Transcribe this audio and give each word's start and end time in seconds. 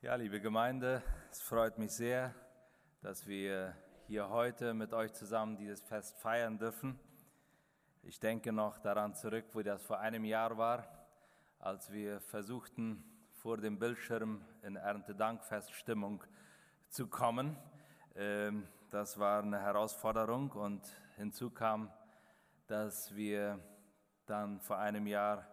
Ja, 0.00 0.14
liebe 0.14 0.40
Gemeinde, 0.40 1.02
es 1.28 1.42
freut 1.42 1.76
mich 1.76 1.90
sehr, 1.90 2.32
dass 3.00 3.26
wir 3.26 3.74
hier 4.06 4.28
heute 4.28 4.72
mit 4.72 4.94
euch 4.94 5.12
zusammen 5.12 5.56
dieses 5.56 5.80
Fest 5.80 6.16
feiern 6.20 6.56
dürfen. 6.56 7.00
Ich 8.04 8.20
denke 8.20 8.52
noch 8.52 8.78
daran 8.78 9.16
zurück, 9.16 9.46
wo 9.54 9.62
das 9.62 9.82
vor 9.82 9.98
einem 9.98 10.24
Jahr 10.24 10.56
war, 10.56 10.86
als 11.58 11.90
wir 11.90 12.20
versuchten, 12.20 13.02
vor 13.32 13.56
dem 13.56 13.80
Bildschirm 13.80 14.44
in 14.62 14.76
Erntedankfeststimmung 14.76 16.22
zu 16.90 17.08
kommen. 17.08 17.56
Ähm, 18.14 18.68
das 18.92 19.18
war 19.18 19.42
eine 19.42 19.60
Herausforderung 19.60 20.52
und 20.52 20.82
hinzu 21.16 21.50
kam, 21.50 21.92
dass 22.68 23.16
wir 23.16 23.58
dann 24.26 24.60
vor 24.60 24.78
einem 24.78 25.08
Jahr 25.08 25.44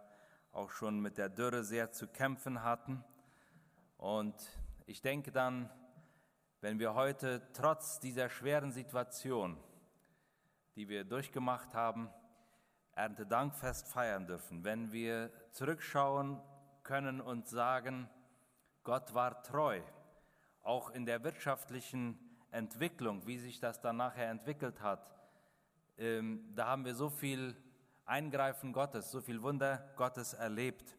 auch 0.52 0.70
schon 0.70 1.00
mit 1.00 1.18
der 1.18 1.30
Dürre 1.30 1.64
sehr 1.64 1.90
zu 1.90 2.06
kämpfen 2.06 2.62
hatten 2.62 3.04
und 3.96 4.34
ich 4.86 5.00
denke 5.00 5.32
dann, 5.32 5.70
wenn 6.60 6.78
wir 6.78 6.94
heute 6.94 7.42
trotz 7.52 8.00
dieser 8.00 8.28
schweren 8.28 8.72
Situation, 8.72 9.56
die 10.74 10.88
wir 10.88 11.04
durchgemacht 11.04 11.74
haben, 11.74 12.10
Erntedankfest 12.92 13.88
feiern 13.88 14.26
dürfen, 14.26 14.64
wenn 14.64 14.92
wir 14.92 15.30
zurückschauen 15.52 16.40
können 16.82 17.20
und 17.20 17.46
sagen, 17.46 18.08
Gott 18.84 19.12
war 19.14 19.42
treu, 19.42 19.80
auch 20.62 20.90
in 20.90 21.04
der 21.04 21.22
wirtschaftlichen 21.22 22.18
Entwicklung, 22.50 23.26
wie 23.26 23.38
sich 23.38 23.60
das 23.60 23.80
dann 23.80 23.96
nachher 23.96 24.30
entwickelt 24.30 24.80
hat, 24.80 25.12
ähm, 25.98 26.52
da 26.54 26.66
haben 26.66 26.84
wir 26.84 26.94
so 26.94 27.08
viel 27.08 27.56
Eingreifen 28.04 28.72
Gottes, 28.72 29.10
so 29.10 29.20
viel 29.20 29.42
Wunder 29.42 29.92
Gottes 29.96 30.34
erlebt. 30.34 30.96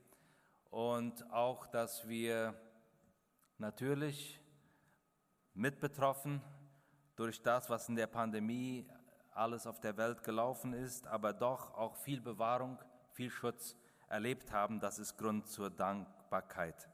Und 0.69 1.31
auch, 1.31 1.67
dass 1.67 2.07
wir 2.07 2.53
natürlich 3.57 4.39
mit 5.53 5.79
betroffen 5.79 6.41
durch 7.15 7.41
das, 7.41 7.69
was 7.69 7.89
in 7.89 7.95
der 7.95 8.07
Pandemie 8.07 8.87
alles 9.31 9.67
auf 9.67 9.79
der 9.79 9.97
Welt 9.97 10.23
gelaufen 10.23 10.73
ist, 10.73 11.07
aber 11.07 11.33
doch 11.33 11.73
auch 11.73 11.95
viel 11.95 12.21
Bewahrung, 12.21 12.79
viel 13.11 13.29
Schutz 13.29 13.75
erlebt 14.07 14.51
haben. 14.51 14.79
Das 14.79 14.99
ist 14.99 15.17
Grund 15.17 15.47
zur 15.47 15.69
Dankbarkeit. 15.69 16.89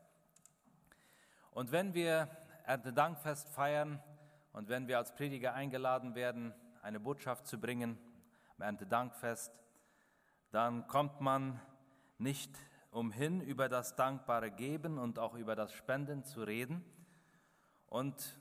Und 1.52 1.72
wenn 1.72 1.94
wir 1.94 2.30
Erntedankfest 2.66 3.50
feiern 3.50 4.02
und 4.54 4.70
wenn 4.70 4.88
wir 4.88 4.98
als 4.98 5.14
Prediger 5.14 5.54
eingeladen 5.54 6.16
werden, 6.16 6.54
eine 6.82 7.00
Botschaft 7.00 7.48
zu 7.48 7.60
bringen 7.60 7.98
am 8.58 8.64
Erntedankfest, 8.64 9.52
dann 10.52 10.88
kommt 10.88 11.22
man 11.22 11.60
nicht 12.18 12.58
umhin, 12.94 13.42
über 13.42 13.70
das 13.70 13.96
dankbare 13.96 14.52
Geben 14.52 14.98
und 14.98 15.20
auch 15.20 15.34
über 15.34 15.56
das 15.56 15.74
Spenden 15.74 16.24
zu 16.24 16.44
reden. 16.44 16.86
Und 17.88 18.40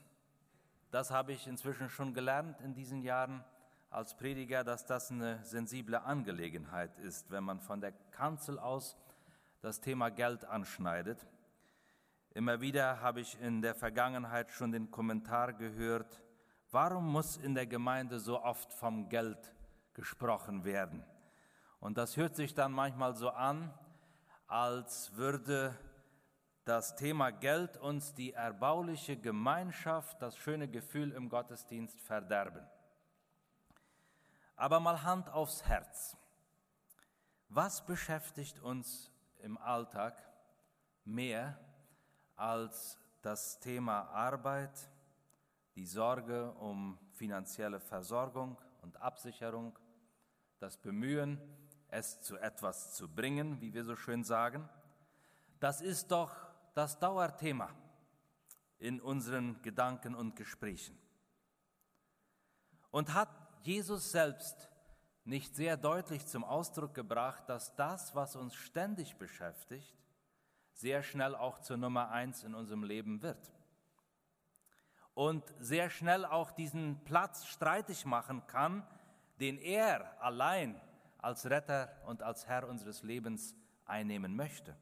das 0.91 1.11
habe 1.11 1.33
ich 1.33 1.47
inzwischen 1.47 1.89
schon 1.89 2.13
gelernt 2.13 2.61
in 2.61 2.73
diesen 2.73 3.01
Jahren 3.01 3.43
als 3.89 4.15
Prediger, 4.15 4.63
dass 4.63 4.85
das 4.85 5.11
eine 5.11 5.43
sensible 5.43 6.01
Angelegenheit 6.01 6.97
ist, 6.99 7.29
wenn 7.31 7.43
man 7.43 7.59
von 7.59 7.81
der 7.81 7.91
Kanzel 8.11 8.59
aus 8.59 8.97
das 9.61 9.81
Thema 9.81 10.09
Geld 10.09 10.45
anschneidet. 10.45 11.27
Immer 12.31 12.61
wieder 12.61 13.01
habe 13.01 13.21
ich 13.21 13.39
in 13.39 13.61
der 13.61 13.75
Vergangenheit 13.75 14.51
schon 14.51 14.71
den 14.71 14.89
Kommentar 14.89 15.53
gehört, 15.53 16.23
warum 16.71 17.11
muss 17.11 17.37
in 17.37 17.53
der 17.53 17.67
Gemeinde 17.67 18.19
so 18.19 18.41
oft 18.41 18.73
vom 18.73 19.09
Geld 19.09 19.53
gesprochen 19.93 20.63
werden? 20.63 21.05
Und 21.79 21.97
das 21.97 22.17
hört 22.17 22.35
sich 22.35 22.55
dann 22.55 22.71
manchmal 22.71 23.15
so 23.15 23.29
an, 23.29 23.71
als 24.47 25.15
würde 25.15 25.77
das 26.65 26.95
Thema 26.95 27.31
Geld 27.31 27.77
uns 27.77 28.13
die 28.13 28.33
erbauliche 28.33 29.17
Gemeinschaft, 29.17 30.21
das 30.21 30.37
schöne 30.37 30.67
Gefühl 30.67 31.11
im 31.11 31.29
Gottesdienst 31.29 31.99
verderben. 32.01 32.65
Aber 34.55 34.79
mal 34.79 35.03
Hand 35.03 35.29
aufs 35.29 35.65
Herz. 35.65 36.15
Was 37.49 37.85
beschäftigt 37.85 38.59
uns 38.59 39.11
im 39.39 39.57
Alltag 39.57 40.15
mehr 41.03 41.59
als 42.35 42.97
das 43.21 43.59
Thema 43.59 44.03
Arbeit, 44.09 44.89
die 45.75 45.85
Sorge 45.85 46.51
um 46.53 46.97
finanzielle 47.11 47.79
Versorgung 47.79 48.57
und 48.81 49.01
Absicherung, 49.01 49.77
das 50.59 50.77
Bemühen, 50.77 51.41
es 51.93 52.21
zu 52.21 52.37
etwas 52.37 52.93
zu 52.93 53.07
bringen, 53.07 53.61
wie 53.61 53.73
wir 53.73 53.85
so 53.85 53.95
schön 53.95 54.23
sagen, 54.23 54.67
das 55.59 55.81
ist 55.81 56.11
doch 56.11 56.35
das 56.73 56.99
Dauerthema 56.99 57.69
in 58.79 58.99
unseren 58.99 59.61
Gedanken 59.61 60.15
und 60.15 60.35
Gesprächen. 60.35 60.97
Und 62.91 63.13
hat 63.13 63.29
Jesus 63.63 64.11
selbst 64.11 64.69
nicht 65.23 65.55
sehr 65.55 65.77
deutlich 65.77 66.25
zum 66.25 66.43
Ausdruck 66.43 66.93
gebracht, 66.93 67.43
dass 67.47 67.75
das, 67.75 68.13
was 68.13 68.35
uns 68.35 68.55
ständig 68.55 69.15
beschäftigt, 69.15 69.95
sehr 70.73 71.01
schnell 71.01 71.35
auch 71.35 71.59
zur 71.59 71.77
Nummer 71.77 72.09
eins 72.09 72.43
in 72.43 72.55
unserem 72.55 72.83
Leben 72.83 73.21
wird. 73.21 73.51
Und 75.13 75.43
sehr 75.59 75.89
schnell 75.89 76.25
auch 76.25 76.51
diesen 76.51 77.03
Platz 77.05 77.45
streitig 77.45 78.05
machen 78.05 78.45
kann, 78.47 78.85
den 79.39 79.57
er 79.59 80.21
allein 80.21 80.81
als 81.23 81.49
Retter 81.49 81.89
und 82.05 82.21
als 82.21 82.47
Herr 82.47 82.67
unseres 82.67 83.01
Lebens 83.01 83.55
einnehmen 83.85 84.35
möchte. 84.35 84.75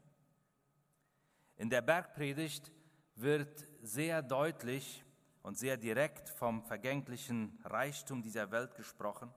In 1.56 1.70
der 1.70 1.82
Bergpredigt 1.82 2.72
wird 3.16 3.68
sehr 3.82 4.24
deutlich 4.24 5.06
und 5.44 5.58
sehr 5.58 5.78
direkt 5.78 6.30
vom 6.30 6.64
vergänglichen 6.64 7.60
Reichtum 7.64 8.24
dieser 8.24 8.50
Welt 8.52 8.76
gesprochen 8.76 9.32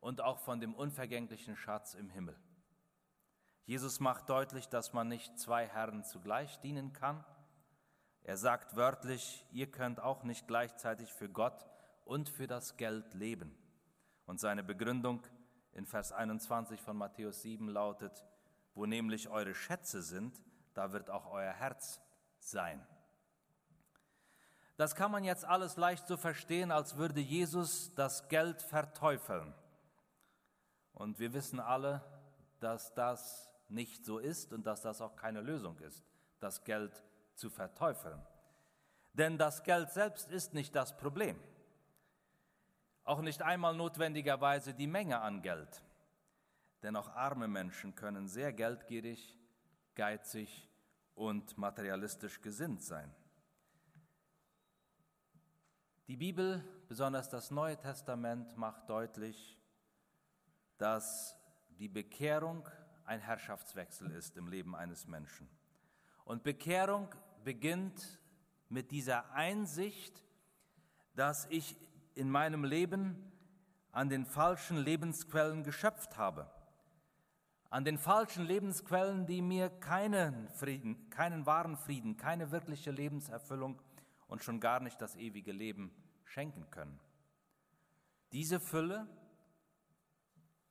und 0.00 0.20
auch 0.20 0.38
von 0.38 0.60
dem 0.60 0.74
unvergänglichen 0.74 1.56
Schatz 1.56 1.94
im 1.94 2.10
Himmel. 2.10 2.38
Jesus 3.64 4.00
macht 4.00 4.28
deutlich, 4.28 4.68
dass 4.68 4.92
man 4.92 5.08
nicht 5.08 5.38
zwei 5.38 5.66
Herren 5.66 6.04
zugleich 6.04 6.60
dienen 6.60 6.92
kann. 6.92 7.24
Er 8.22 8.36
sagt 8.36 8.76
wörtlich, 8.76 9.46
ihr 9.52 9.70
könnt 9.70 10.00
auch 10.00 10.22
nicht 10.24 10.46
gleichzeitig 10.46 11.12
für 11.12 11.30
Gott 11.30 11.66
und 12.04 12.28
für 12.28 12.46
das 12.46 12.76
Geld 12.76 13.14
leben. 13.14 13.56
Und 14.26 14.40
seine 14.40 14.62
Begründung 14.62 15.22
in 15.72 15.86
Vers 15.86 16.12
21 16.12 16.80
von 16.80 16.96
Matthäus 16.96 17.42
7 17.42 17.68
lautet, 17.68 18.24
wo 18.74 18.86
nämlich 18.86 19.28
eure 19.28 19.54
Schätze 19.54 20.02
sind, 20.02 20.40
da 20.74 20.92
wird 20.92 21.10
auch 21.10 21.30
euer 21.30 21.52
Herz 21.52 22.00
sein. 22.38 22.84
Das 24.76 24.94
kann 24.94 25.10
man 25.10 25.24
jetzt 25.24 25.44
alles 25.44 25.76
leicht 25.76 26.06
so 26.06 26.16
verstehen, 26.16 26.70
als 26.70 26.96
würde 26.96 27.20
Jesus 27.20 27.94
das 27.94 28.28
Geld 28.28 28.62
verteufeln. 28.62 29.52
Und 30.94 31.18
wir 31.18 31.32
wissen 31.34 31.60
alle, 31.60 32.02
dass 32.60 32.94
das 32.94 33.50
nicht 33.68 34.04
so 34.04 34.18
ist 34.18 34.52
und 34.52 34.66
dass 34.66 34.82
das 34.82 35.00
auch 35.00 35.16
keine 35.16 35.40
Lösung 35.40 35.78
ist, 35.80 36.02
das 36.40 36.64
Geld 36.64 37.04
zu 37.34 37.50
verteufeln. 37.50 38.20
Denn 39.12 39.38
das 39.38 39.62
Geld 39.62 39.90
selbst 39.90 40.30
ist 40.30 40.54
nicht 40.54 40.74
das 40.74 40.96
Problem 40.96 41.36
auch 43.04 43.20
nicht 43.20 43.42
einmal 43.42 43.74
notwendigerweise 43.74 44.74
die 44.74 44.86
Menge 44.86 45.20
an 45.20 45.42
Geld. 45.42 45.82
Denn 46.82 46.96
auch 46.96 47.08
arme 47.08 47.48
Menschen 47.48 47.94
können 47.94 48.28
sehr 48.28 48.52
geldgierig, 48.52 49.36
geizig 49.94 50.68
und 51.14 51.58
materialistisch 51.58 52.40
gesinnt 52.40 52.82
sein. 52.82 53.14
Die 56.08 56.16
Bibel, 56.16 56.64
besonders 56.88 57.28
das 57.28 57.50
Neue 57.50 57.76
Testament, 57.76 58.56
macht 58.56 58.88
deutlich, 58.88 59.58
dass 60.78 61.36
die 61.78 61.88
Bekehrung 61.88 62.68
ein 63.04 63.20
Herrschaftswechsel 63.20 64.10
ist 64.12 64.36
im 64.36 64.48
Leben 64.48 64.74
eines 64.74 65.06
Menschen. 65.06 65.48
Und 66.24 66.42
Bekehrung 66.42 67.14
beginnt 67.44 68.18
mit 68.68 68.90
dieser 68.90 69.30
Einsicht, 69.32 70.24
dass 71.14 71.46
ich 71.46 71.76
in 72.14 72.30
meinem 72.30 72.64
Leben 72.64 73.16
an 73.92 74.08
den 74.08 74.24
falschen 74.24 74.76
Lebensquellen 74.76 75.64
geschöpft 75.64 76.16
habe. 76.16 76.50
An 77.70 77.84
den 77.84 77.98
falschen 77.98 78.44
Lebensquellen, 78.44 79.26
die 79.26 79.42
mir 79.42 79.68
keinen 79.68 80.48
Frieden, 80.50 81.08
keinen 81.10 81.46
wahren 81.46 81.76
Frieden, 81.76 82.16
keine 82.16 82.50
wirkliche 82.50 82.90
Lebenserfüllung 82.90 83.80
und 84.26 84.42
schon 84.42 84.60
gar 84.60 84.80
nicht 84.80 85.00
das 85.00 85.14
ewige 85.16 85.52
Leben 85.52 85.92
schenken 86.24 86.68
können. 86.70 86.98
Diese 88.32 88.60
Fülle, 88.60 89.06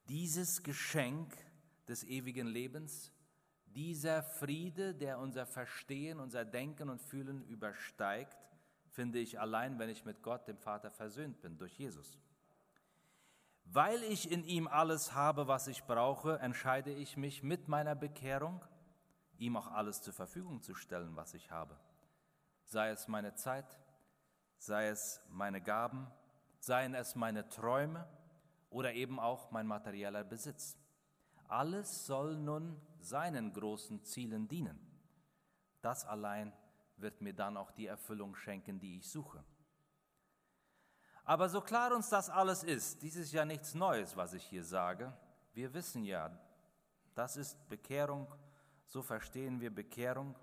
dieses 0.07 0.63
Geschenk 0.63 1.35
des 1.88 2.03
ewigen 2.03 2.47
Lebens, 2.47 3.12
dieser 3.68 4.24
Friede, 4.24 4.95
der 4.95 5.19
unser 5.19 5.45
Verstehen, 5.45 6.19
unser 6.19 6.44
Denken 6.45 6.89
und 6.89 7.01
Fühlen 7.01 7.44
übersteigt, 7.44 8.38
finde 9.00 9.19
ich 9.19 9.40
allein, 9.40 9.80
wenn 9.80 9.88
ich 9.88 10.04
mit 10.04 10.22
Gott, 10.22 10.46
dem 10.50 10.57
Vater, 10.57 10.92
versöhnt 10.92 11.40
bin 11.40 11.57
durch 11.57 11.80
Jesus. 11.80 12.19
Weil 13.63 14.04
ich 14.04 14.30
in 14.30 14.44
ihm 14.44 14.68
alles 14.68 15.13
habe, 15.13 15.48
was 15.48 15.69
ich 15.69 15.86
brauche, 15.86 16.38
entscheide 16.40 16.92
ich 16.92 17.16
mich 17.16 17.42
mit 17.42 17.69
meiner 17.69 17.96
Bekehrung, 17.96 18.62
ihm 19.38 19.56
auch 19.56 19.68
alles 19.68 20.01
zur 20.01 20.12
Verfügung 20.12 20.62
zu 20.62 20.75
stellen, 20.75 21.16
was 21.16 21.34
ich 21.34 21.50
habe. 21.50 21.80
sei 22.66 22.90
es 22.90 23.07
meine 23.07 23.36
Zeit, 23.36 23.80
sei 24.57 24.90
es 24.90 25.22
meine 25.30 25.62
Gaben, 25.62 26.06
seien 26.60 26.94
es 26.94 27.16
meine 27.16 27.48
Träume 27.48 28.06
oder 28.69 28.92
eben 28.92 29.18
auch 29.18 29.50
mein 29.52 29.66
materieller 29.66 30.25
Besitz. 30.25 30.78
Alles 31.48 32.06
soll 32.06 32.36
nun 32.36 32.75
seinen 33.00 33.54
großen 33.54 34.04
Zielen 34.04 34.50
dienen. 34.50 34.78
Das 35.80 36.04
allein 36.04 36.52
wird 37.01 37.22
mir 37.22 37.34
dann 37.34 37.57
auch 37.57 37.72
die 37.72 37.88
Erfüllung 37.88 38.36
schenken, 38.36 38.80
die 38.80 38.98
ich 38.98 39.10
suche. 39.10 39.44
Aber 41.24 41.48
so 41.50 41.62
klar 41.62 41.96
uns 41.96 42.10
das 42.10 42.30
alles 42.30 42.63
ist, 42.63 43.01
dies 43.01 43.16
ist 43.16 43.31
ja 43.31 43.46
nichts 43.46 43.75
Neues, 43.75 44.18
was 44.18 44.34
ich 44.34 44.44
hier 44.44 44.63
sage. 44.63 45.13
Wir 45.54 45.74
wissen 45.74 46.04
ja, 46.04 46.31
das 47.13 47.38
ist 47.38 47.68
Bekehrung, 47.69 48.28
so 48.88 49.01
verstehen 49.01 49.62
wir 49.62 49.74
Bekehrung. 49.74 50.36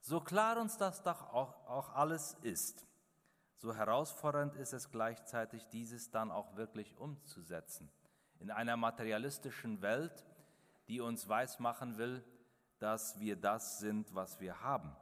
So 0.00 0.20
klar 0.20 0.58
uns 0.58 0.76
das 0.76 1.02
doch 1.02 1.32
auch, 1.32 1.66
auch 1.66 1.94
alles 1.94 2.34
ist, 2.42 2.86
so 3.58 3.74
herausfordernd 3.74 4.54
ist 4.54 4.72
es 4.72 4.90
gleichzeitig, 4.90 5.66
dieses 5.68 6.10
dann 6.10 6.30
auch 6.30 6.54
wirklich 6.54 6.96
umzusetzen. 6.96 7.90
In 8.38 8.52
einer 8.52 8.76
materialistischen 8.76 9.82
Welt, 9.82 10.24
die 10.86 11.00
uns 11.00 11.28
weismachen 11.28 11.98
will, 11.98 12.24
dass 12.78 13.18
wir 13.18 13.34
das 13.34 13.80
sind, 13.80 14.14
was 14.14 14.38
wir 14.38 14.62
haben. 14.62 14.94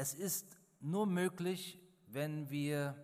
Es 0.00 0.14
ist 0.14 0.56
nur 0.80 1.04
möglich, 1.06 1.78
wenn 2.06 2.48
wir 2.48 2.96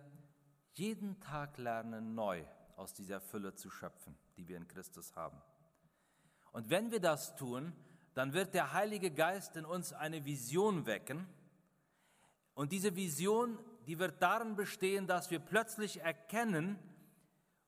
jeden 0.73 1.19
Tag 1.19 1.59
lernen, 1.59 2.15
neu 2.15 2.43
aus 2.75 2.95
dieser 2.95 3.21
Fülle 3.21 3.53
zu 3.53 3.69
schöpfen, 3.69 4.17
die 4.35 4.47
wir 4.47 4.57
in 4.57 4.67
Christus 4.67 5.15
haben. 5.15 5.39
Und 6.53 6.71
wenn 6.71 6.89
wir 6.89 6.99
das 6.99 7.35
tun, 7.35 7.71
dann 8.15 8.33
wird 8.33 8.55
der 8.55 8.73
Heilige 8.73 9.11
Geist 9.11 9.57
in 9.57 9.63
uns 9.63 9.93
eine 9.93 10.25
Vision 10.25 10.87
wecken. 10.87 11.27
Und 12.55 12.71
diese 12.71 12.95
Vision, 12.95 13.59
die 13.85 13.99
wird 13.99 14.19
darin 14.19 14.55
bestehen, 14.55 15.05
dass 15.05 15.29
wir 15.29 15.37
plötzlich 15.37 16.01
erkennen, 16.01 16.79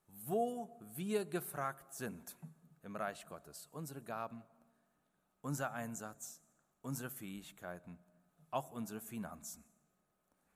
wo 0.08 0.76
wir 0.96 1.24
gefragt 1.24 1.94
sind 1.94 2.36
im 2.82 2.96
Reich 2.96 3.24
Gottes. 3.26 3.68
Unsere 3.70 4.02
Gaben, 4.02 4.42
unser 5.40 5.72
Einsatz, 5.72 6.42
unsere 6.82 7.10
Fähigkeiten, 7.10 7.96
auch 8.50 8.70
unsere 8.70 9.00
Finanzen 9.00 9.64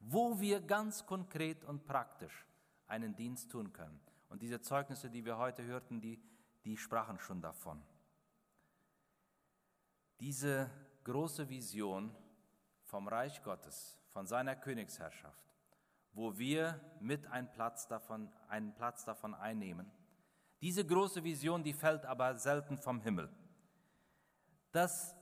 wo 0.06 0.38
wir 0.38 0.60
ganz 0.60 1.06
konkret 1.06 1.64
und 1.64 1.84
praktisch 1.86 2.46
einen 2.86 3.14
Dienst 3.16 3.50
tun 3.50 3.72
können. 3.72 4.00
Und 4.28 4.42
diese 4.42 4.60
Zeugnisse, 4.60 5.10
die 5.10 5.24
wir 5.24 5.38
heute 5.38 5.64
hörten, 5.64 6.00
die, 6.00 6.20
die 6.64 6.76
sprachen 6.76 7.18
schon 7.18 7.40
davon. 7.40 7.82
Diese 10.20 10.70
große 11.04 11.48
Vision 11.48 12.14
vom 12.84 13.08
Reich 13.08 13.42
Gottes, 13.42 13.98
von 14.10 14.26
seiner 14.26 14.56
Königsherrschaft, 14.56 15.44
wo 16.12 16.36
wir 16.38 16.80
mit 17.00 17.26
einen 17.26 17.50
Platz 17.50 17.86
davon, 17.88 18.30
einen 18.48 18.74
Platz 18.74 19.04
davon 19.04 19.34
einnehmen. 19.34 19.90
Diese 20.60 20.86
große 20.86 21.24
Vision, 21.24 21.62
die 21.62 21.72
fällt 21.72 22.04
aber 22.04 22.36
selten 22.36 22.78
vom 22.78 23.00
Himmel. 23.00 23.28
Das 24.70 25.16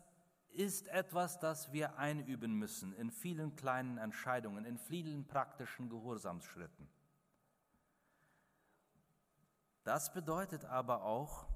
ist 0.54 0.88
etwas, 0.88 1.38
das 1.38 1.72
wir 1.72 1.98
einüben 1.98 2.54
müssen 2.54 2.92
in 2.94 3.10
vielen 3.10 3.56
kleinen 3.56 3.98
Entscheidungen, 3.98 4.64
in 4.64 4.78
vielen 4.78 5.26
praktischen 5.26 5.88
Gehorsamsschritten. 5.88 6.88
Das 9.84 10.12
bedeutet 10.12 10.64
aber 10.64 11.02
auch 11.02 11.46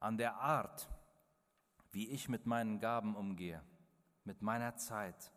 an 0.00 0.16
der 0.16 0.36
Art, 0.36 0.88
wie 1.92 2.10
ich 2.10 2.28
mit 2.28 2.46
meinen 2.46 2.80
Gaben 2.80 3.14
umgehe, 3.14 3.62
mit 4.24 4.42
meiner 4.42 4.76
Zeit, 4.76 5.32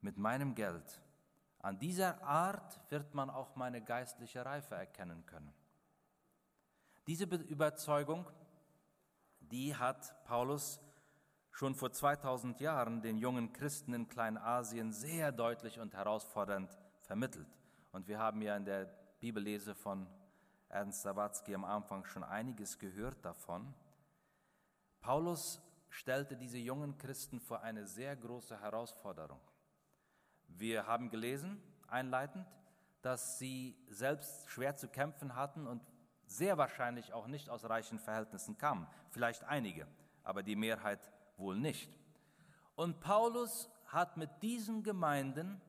mit 0.00 0.18
meinem 0.18 0.54
Geld. 0.54 1.02
An 1.58 1.78
dieser 1.78 2.22
Art 2.22 2.80
wird 2.90 3.14
man 3.14 3.30
auch 3.30 3.56
meine 3.56 3.82
geistliche 3.82 4.44
Reife 4.44 4.74
erkennen 4.74 5.24
können. 5.26 5.52
Diese 7.06 7.24
Überzeugung 7.24 8.26
die 9.50 9.74
hat 9.76 10.24
Paulus 10.24 10.80
schon 11.50 11.74
vor 11.74 11.90
2000 11.90 12.60
Jahren 12.60 13.00
den 13.00 13.16
jungen 13.18 13.52
Christen 13.52 13.94
in 13.94 14.08
Kleinasien 14.08 14.92
sehr 14.92 15.32
deutlich 15.32 15.80
und 15.80 15.94
herausfordernd 15.94 16.76
vermittelt. 17.00 17.48
Und 17.92 18.08
wir 18.08 18.18
haben 18.18 18.42
ja 18.42 18.56
in 18.56 18.64
der 18.64 18.84
Bibellese 19.20 19.74
von 19.74 20.06
Ernst 20.68 21.02
Sawatzki 21.02 21.54
am 21.54 21.64
Anfang 21.64 22.04
schon 22.04 22.24
einiges 22.24 22.78
gehört 22.78 23.24
davon. 23.24 23.72
Paulus 25.00 25.62
stellte 25.88 26.36
diese 26.36 26.58
jungen 26.58 26.98
Christen 26.98 27.40
vor 27.40 27.62
eine 27.62 27.86
sehr 27.86 28.14
große 28.16 28.60
Herausforderung. 28.60 29.40
Wir 30.48 30.86
haben 30.86 31.10
gelesen, 31.10 31.62
einleitend, 31.88 32.46
dass 33.02 33.38
sie 33.38 33.78
selbst 33.88 34.48
schwer 34.50 34.76
zu 34.76 34.88
kämpfen 34.88 35.34
hatten 35.36 35.66
und 35.66 35.82
sehr 36.26 36.58
wahrscheinlich 36.58 37.12
auch 37.12 37.26
nicht 37.26 37.48
aus 37.48 37.64
reichen 37.64 37.98
Verhältnissen 37.98 38.58
kamen, 38.58 38.86
vielleicht 39.10 39.44
einige, 39.44 39.86
aber 40.22 40.42
die 40.42 40.56
Mehrheit 40.56 41.10
wohl 41.36 41.56
nicht. 41.56 41.90
Und 42.74 43.00
Paulus 43.00 43.70
hat 43.86 44.16
mit 44.16 44.30
diesen 44.42 44.82
Gemeinden, 44.82 45.60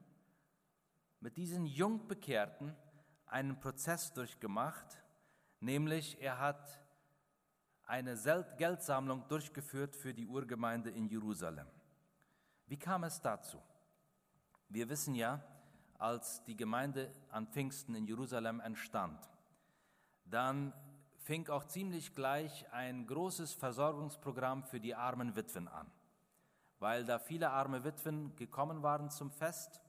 mit 1.19 1.37
diesen 1.37 1.65
Jungbekehrten 1.65 2.75
einen 3.25 3.59
Prozess 3.59 4.13
durchgemacht, 4.13 4.97
nämlich 5.59 6.21
er 6.21 6.39
hat 6.39 6.81
eine 7.85 8.17
Geldsammlung 8.57 9.27
durchgeführt 9.29 9.95
für 9.95 10.13
die 10.13 10.27
Urgemeinde 10.27 10.89
in 10.89 11.07
Jerusalem. 11.07 11.67
Wie 12.65 12.77
kam 12.77 13.05
es 13.05 13.21
dazu? 13.21 13.61
Wir 14.67 14.89
wissen 14.89 15.15
ja, 15.15 15.41
als 15.97 16.43
die 16.43 16.57
Gemeinde 16.57 17.11
an 17.31 17.47
Pfingsten 17.47 17.95
in 17.95 18.05
Jerusalem 18.05 18.59
entstand, 18.59 19.17
dann 20.29 20.73
fing 21.17 21.49
auch 21.49 21.65
ziemlich 21.65 22.15
gleich 22.15 22.71
ein 22.71 23.05
großes 23.05 23.53
Versorgungsprogramm 23.53 24.63
für 24.63 24.79
die 24.79 24.95
armen 24.95 25.35
Witwen 25.35 25.67
an, 25.67 25.91
weil 26.79 27.05
da 27.05 27.19
viele 27.19 27.49
arme 27.49 27.83
Witwen 27.83 28.35
gekommen 28.35 28.83
waren 28.83 29.09
zum 29.09 29.31
Fest 29.31 29.81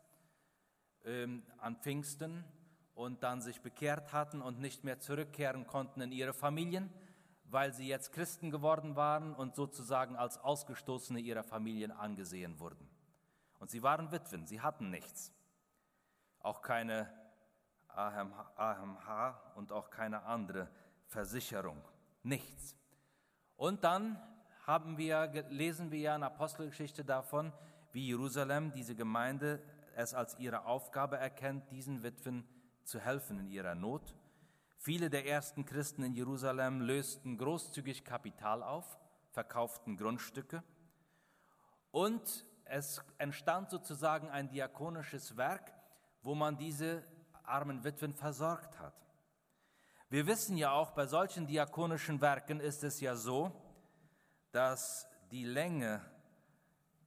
ähm, 1.05 1.43
an 1.59 1.77
Pfingsten 1.77 2.45
und 2.95 3.23
dann 3.23 3.41
sich 3.41 3.61
bekehrt 3.61 4.13
hatten 4.13 4.43
und 4.43 4.59
nicht 4.59 4.83
mehr 4.83 4.99
zurückkehren 4.99 5.67
konnten 5.67 6.01
in 6.01 6.11
ihre 6.11 6.33
Familien, 6.33 6.93
weil 7.45 7.73
sie 7.73 7.87
jetzt 7.87 8.13
Christen 8.13 8.51
geworden 8.51 8.97
waren 8.97 9.35
und 9.35 9.55
sozusagen 9.55 10.17
als 10.17 10.39
Ausgestoßene 10.39 11.21
ihrer 11.21 11.45
Familien 11.45 11.93
angesehen 11.93 12.59
wurden. 12.59 12.89
Und 13.61 13.71
sie 13.71 13.83
waren 13.83 14.11
Witwen, 14.11 14.47
sie 14.47 14.61
hatten 14.61 14.91
nichts, 14.91 15.33
auch 16.41 16.63
keine 16.63 17.09
AMH 17.99 19.55
und 19.57 19.73
auch 19.73 19.91
keine 19.91 20.23
andere 20.25 20.69
Versicherung. 21.07 21.83
Nichts. 22.23 22.77
Und 23.57 23.85
dann 23.85 24.23
haben 24.67 24.99
wir, 24.99 25.27
lesen 25.51 25.91
wir 25.91 25.99
ja 25.99 26.17
in 26.17 26.23
Apostelgeschichte 26.23 27.05
davon, 27.05 27.53
wie 27.93 28.07
Jerusalem, 28.07 28.73
diese 28.73 28.95
Gemeinde, 28.95 29.63
es 29.97 30.15
als 30.15 30.39
ihre 30.39 30.67
Aufgabe 30.67 31.17
erkennt, 31.17 31.71
diesen 31.71 32.03
Witwen 32.03 32.47
zu 32.85 33.01
helfen 33.01 33.41
in 33.41 33.49
ihrer 33.49 33.75
Not. 33.75 34.15
Viele 34.77 35.11
der 35.11 35.27
ersten 35.27 35.65
Christen 35.65 36.05
in 36.05 36.15
Jerusalem 36.15 36.83
lösten 36.83 37.37
großzügig 37.37 38.05
Kapital 38.05 38.63
auf, 38.63 38.99
verkauften 39.33 39.97
Grundstücke 39.97 40.63
und 41.91 42.47
es 42.65 43.03
entstand 43.17 43.71
sozusagen 43.71 44.29
ein 44.31 44.51
diakonisches 44.51 45.37
Werk, 45.37 45.73
wo 46.23 46.35
man 46.35 46.59
diese 46.59 47.03
armen 47.49 47.85
Witwen 47.85 48.15
versorgt 48.15 48.79
hat. 48.79 48.95
Wir 50.11 50.27
wissen 50.27 50.57
ja 50.57 50.73
auch, 50.73 50.93
bei 50.93 51.07
solchen 51.07 51.47
diakonischen 51.47 52.21
Werken 52.21 52.61
ist 52.61 52.83
es 52.83 53.01
ja 53.01 53.15
so, 53.15 53.53
dass 54.53 55.07
die 55.31 55.45
Länge 55.45 56.01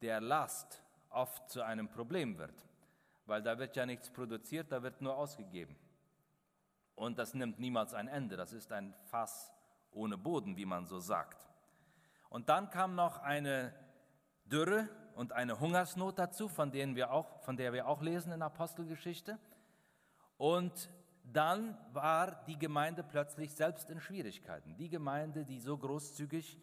der 0.02 0.22
Last 0.22 0.84
oft 1.10 1.50
zu 1.50 1.64
einem 1.64 1.90
Problem 1.90 2.38
wird, 2.38 2.66
weil 3.26 3.42
da 3.42 3.58
wird 3.58 3.76
ja 3.76 3.86
nichts 3.86 4.12
produziert, 4.12 4.72
da 4.72 4.84
wird 4.84 5.02
nur 5.02 5.16
ausgegeben. 5.16 5.76
Und 6.96 7.18
das 7.18 7.34
nimmt 7.34 7.60
niemals 7.60 7.94
ein 7.94 8.08
Ende, 8.08 8.38
das 8.38 8.54
ist 8.54 8.72
ein 8.72 8.94
Fass 9.06 9.52
ohne 9.92 10.18
Boden, 10.18 10.56
wie 10.58 10.66
man 10.66 10.86
so 10.86 11.00
sagt. 11.00 11.48
Und 12.30 12.50
dann 12.50 12.70
kam 12.70 12.96
noch 12.96 13.18
eine 13.18 13.74
Dürre 14.46 14.88
und 15.16 15.34
eine 15.34 15.60
Hungersnot 15.60 16.20
dazu, 16.20 16.48
von, 16.48 16.72
denen 16.72 16.96
wir 16.96 17.12
auch, 17.12 17.42
von 17.42 17.58
der 17.58 17.74
wir 17.74 17.88
auch 17.88 18.02
lesen 18.02 18.32
in 18.32 18.42
Apostelgeschichte. 18.42 19.40
Und 20.42 20.90
dann 21.22 21.78
war 21.94 22.44
die 22.48 22.58
Gemeinde 22.58 23.04
plötzlich 23.04 23.54
selbst 23.54 23.92
in 23.92 24.00
Schwierigkeiten. 24.00 24.76
Die 24.76 24.90
Gemeinde, 24.90 25.46
die 25.46 25.60
so 25.60 25.78
großzügig 25.78 26.58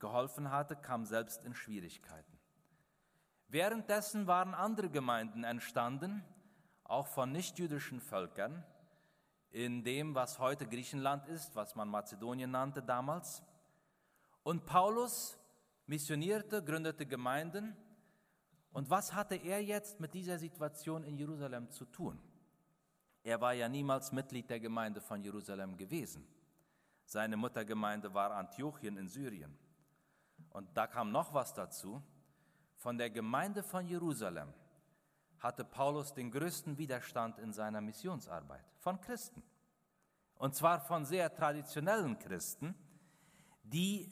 geholfen 0.00 0.50
hatte, 0.50 0.74
kam 0.74 1.04
selbst 1.04 1.44
in 1.44 1.54
Schwierigkeiten. 1.54 2.40
Währenddessen 3.46 4.26
waren 4.26 4.52
andere 4.52 4.90
Gemeinden 4.90 5.44
entstanden, 5.44 6.24
auch 6.82 7.06
von 7.06 7.30
nichtjüdischen 7.30 8.00
Völkern, 8.00 8.64
in 9.50 9.84
dem, 9.84 10.16
was 10.16 10.40
heute 10.40 10.66
Griechenland 10.66 11.28
ist, 11.28 11.54
was 11.54 11.76
man 11.76 11.88
Mazedonien 11.88 12.50
nannte 12.50 12.82
damals. 12.82 13.44
Und 14.42 14.66
Paulus 14.66 15.38
missionierte, 15.86 16.64
gründete 16.64 17.06
Gemeinden 17.06 17.76
Und 18.72 18.90
was 18.90 19.14
hatte 19.14 19.36
er 19.36 19.62
jetzt 19.62 20.00
mit 20.00 20.14
dieser 20.14 20.36
Situation 20.36 21.04
in 21.04 21.16
Jerusalem 21.16 21.70
zu 21.70 21.84
tun? 21.84 22.20
Er 23.22 23.40
war 23.40 23.52
ja 23.52 23.68
niemals 23.68 24.12
Mitglied 24.12 24.48
der 24.48 24.60
Gemeinde 24.60 25.00
von 25.00 25.22
Jerusalem 25.22 25.76
gewesen. 25.76 26.26
Seine 27.04 27.36
Muttergemeinde 27.36 28.14
war 28.14 28.30
Antiochien 28.32 28.96
in 28.96 29.08
Syrien. 29.08 29.56
Und 30.50 30.76
da 30.76 30.86
kam 30.86 31.10
noch 31.10 31.34
was 31.34 31.52
dazu. 31.52 32.02
Von 32.76 32.96
der 32.96 33.10
Gemeinde 33.10 33.62
von 33.62 33.86
Jerusalem 33.86 34.52
hatte 35.38 35.64
Paulus 35.64 36.14
den 36.14 36.30
größten 36.30 36.78
Widerstand 36.78 37.38
in 37.38 37.52
seiner 37.52 37.80
Missionsarbeit 37.80 38.64
von 38.78 39.00
Christen. 39.00 39.42
Und 40.36 40.54
zwar 40.54 40.80
von 40.80 41.04
sehr 41.04 41.34
traditionellen 41.34 42.18
Christen, 42.18 42.74
die 43.62 44.10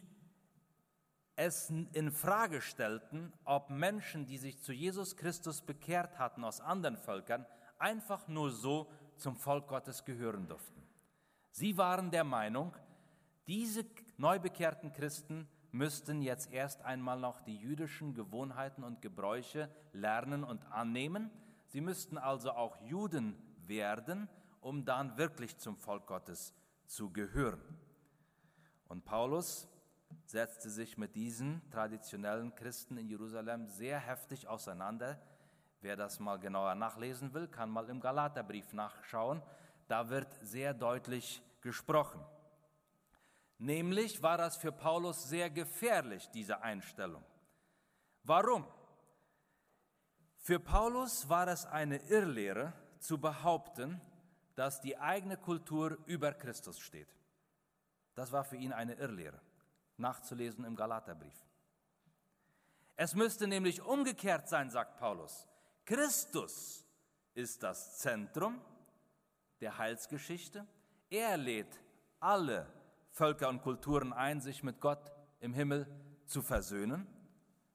es 1.36 1.70
in 1.70 2.10
Frage 2.10 2.60
stellten, 2.60 3.32
ob 3.44 3.70
Menschen, 3.70 4.26
die 4.26 4.38
sich 4.38 4.60
zu 4.60 4.72
Jesus 4.72 5.16
Christus 5.16 5.62
bekehrt 5.62 6.18
hatten 6.18 6.44
aus 6.44 6.60
anderen 6.60 6.96
Völkern, 6.96 7.46
einfach 7.78 8.28
nur 8.28 8.50
so 8.50 8.90
zum 9.16 9.37
Volk 9.37 9.68
Gottes 9.68 10.04
gehören 10.04 10.47
durften. 10.47 10.82
Sie 11.50 11.76
waren 11.76 12.11
der 12.11 12.25
Meinung, 12.25 12.75
diese 13.47 13.85
neu 14.16 14.38
bekehrten 14.38 14.92
Christen 14.92 15.49
müssten 15.73 16.23
jetzt 16.23 16.52
erst 16.52 16.82
einmal 16.82 17.18
noch 17.18 17.40
die 17.40 17.56
jüdischen 17.56 18.14
Gewohnheiten 18.14 18.85
und 18.85 19.02
Gebräuche 19.02 19.70
lernen 19.92 20.44
und 20.44 20.64
annehmen. 20.73 21.30
Sie 21.66 21.80
müssten 21.80 22.18
also 22.18 22.52
auch 22.52 22.76
Juden 22.82 23.37
werden, 23.66 24.28
um 24.61 24.85
dann 24.85 25.16
wirklich 25.18 25.58
zum 25.58 25.76
Volk 25.76 26.06
Gottes 26.06 26.54
zu 26.87 27.11
gehören. 27.11 27.61
Und 28.88 29.04
Paulus 29.04 29.68
setzte 30.25 30.70
sich 30.70 30.97
mit 30.97 31.14
diesen 31.14 31.62
traditionellen 31.70 32.54
Christen 32.54 32.97
in 32.97 33.08
Jerusalem 33.08 33.66
sehr 33.66 33.99
heftig 33.99 34.49
auseinander. 34.49 35.20
Wer 35.80 35.97
das 35.97 36.18
mal 36.18 36.38
genauer 36.38 36.75
nachlesen 36.75 37.32
will, 37.35 37.47
kann 37.49 37.70
mal 37.70 37.88
im 37.88 38.00
Galaterbrief 38.00 38.73
nachschauen. 38.73 39.42
Da 39.87 40.08
wird 40.08 40.32
sehr 40.42 40.75
deutlich 40.75 41.42
gesprochen. 41.61 42.25
Nämlich 43.58 44.23
war 44.23 44.38
das 44.38 44.56
für 44.56 44.73
Paulus 44.73 45.28
sehr 45.28 45.50
gefährlich, 45.50 46.28
diese 46.30 46.62
Einstellung. 46.62 47.25
Warum? 48.25 48.66
Für 50.37 50.61
Paulus 50.61 51.28
war 51.28 51.49
es 51.49 51.66
eine 51.66 51.99
Irrlehre 52.08 52.73
zu 52.99 53.18
behaupten, 53.18 54.00
dass 54.54 54.80
die 54.80 54.99
eigene 54.99 55.37
Kultur 55.37 55.99
über 56.06 56.32
Christus 56.32 56.78
steht. 56.78 57.08
Das 58.14 58.32
war 58.32 58.44
für 58.44 58.56
ihn 58.56 58.73
eine 58.73 58.94
Irrlehre, 58.94 59.40
nachzulesen 59.97 60.64
im 60.64 60.75
Galaterbrief. 60.75 61.44
Es 62.97 63.14
müsste 63.14 63.47
nämlich 63.47 63.82
umgekehrt 63.82 64.49
sein, 64.49 64.70
sagt 64.70 64.99
Paulus. 64.99 65.47
Christus 65.88 66.85
ist 67.33 67.62
das 67.62 67.97
Zentrum 67.97 68.61
der 69.59 69.78
Heilsgeschichte. 69.78 70.66
Er 71.09 71.38
lädt 71.38 71.80
alle 72.21 72.71
Völker 73.11 73.49
und 73.49 73.62
Kulturen 73.62 74.12
ein, 74.12 74.42
sich 74.42 74.62
mit 74.62 74.83
Gott 74.83 75.11
im 75.40 75.54
Himmel 75.54 75.87
zu 76.26 76.42
versöhnen, 76.42 77.07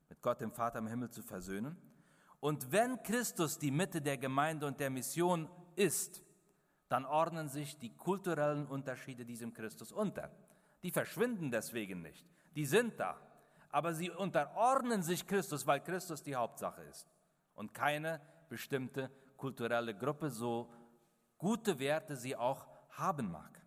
mit 0.09 0.21
Gott 0.21 0.41
dem 0.41 0.51
Vater 0.51 0.77
im 0.77 0.85
Himmel 0.85 1.09
zu 1.09 1.23
versöhnen. 1.23 1.75
Und 2.39 2.71
wenn 2.71 3.01
Christus 3.01 3.57
die 3.57 3.71
Mitte 3.71 3.99
der 3.99 4.19
Gemeinde 4.19 4.67
und 4.67 4.79
der 4.79 4.91
Mission 4.91 5.49
ist, 5.75 6.21
dann 6.89 7.05
ordnen 7.05 7.49
sich 7.49 7.79
die 7.79 7.97
kulturellen 7.97 8.67
Unterschiede 8.67 9.25
diesem 9.25 9.55
Christus 9.55 9.91
unter. 9.91 10.29
Die 10.83 10.91
verschwinden 10.91 11.49
deswegen 11.49 12.03
nicht, 12.03 12.23
die 12.55 12.67
sind 12.67 12.99
da, 12.99 13.19
aber 13.71 13.95
sie 13.95 14.11
unterordnen 14.11 15.01
sich 15.01 15.25
Christus, 15.25 15.65
weil 15.65 15.79
Christus 15.81 16.21
die 16.21 16.35
Hauptsache 16.35 16.83
ist 16.83 17.07
und 17.55 17.73
keine 17.73 18.21
bestimmte 18.49 19.11
kulturelle 19.37 19.95
Gruppe, 19.95 20.29
so 20.29 20.71
gute 21.37 21.79
Werte 21.79 22.15
sie 22.15 22.35
auch 22.35 22.67
haben 22.89 23.31
mag. 23.31 23.61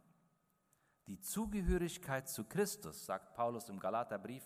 Die 1.06 1.20
Zugehörigkeit 1.20 2.28
zu 2.28 2.44
Christus, 2.44 3.06
sagt 3.06 3.34
Paulus 3.34 3.68
im 3.68 3.78
Galaterbrief, 3.78 4.44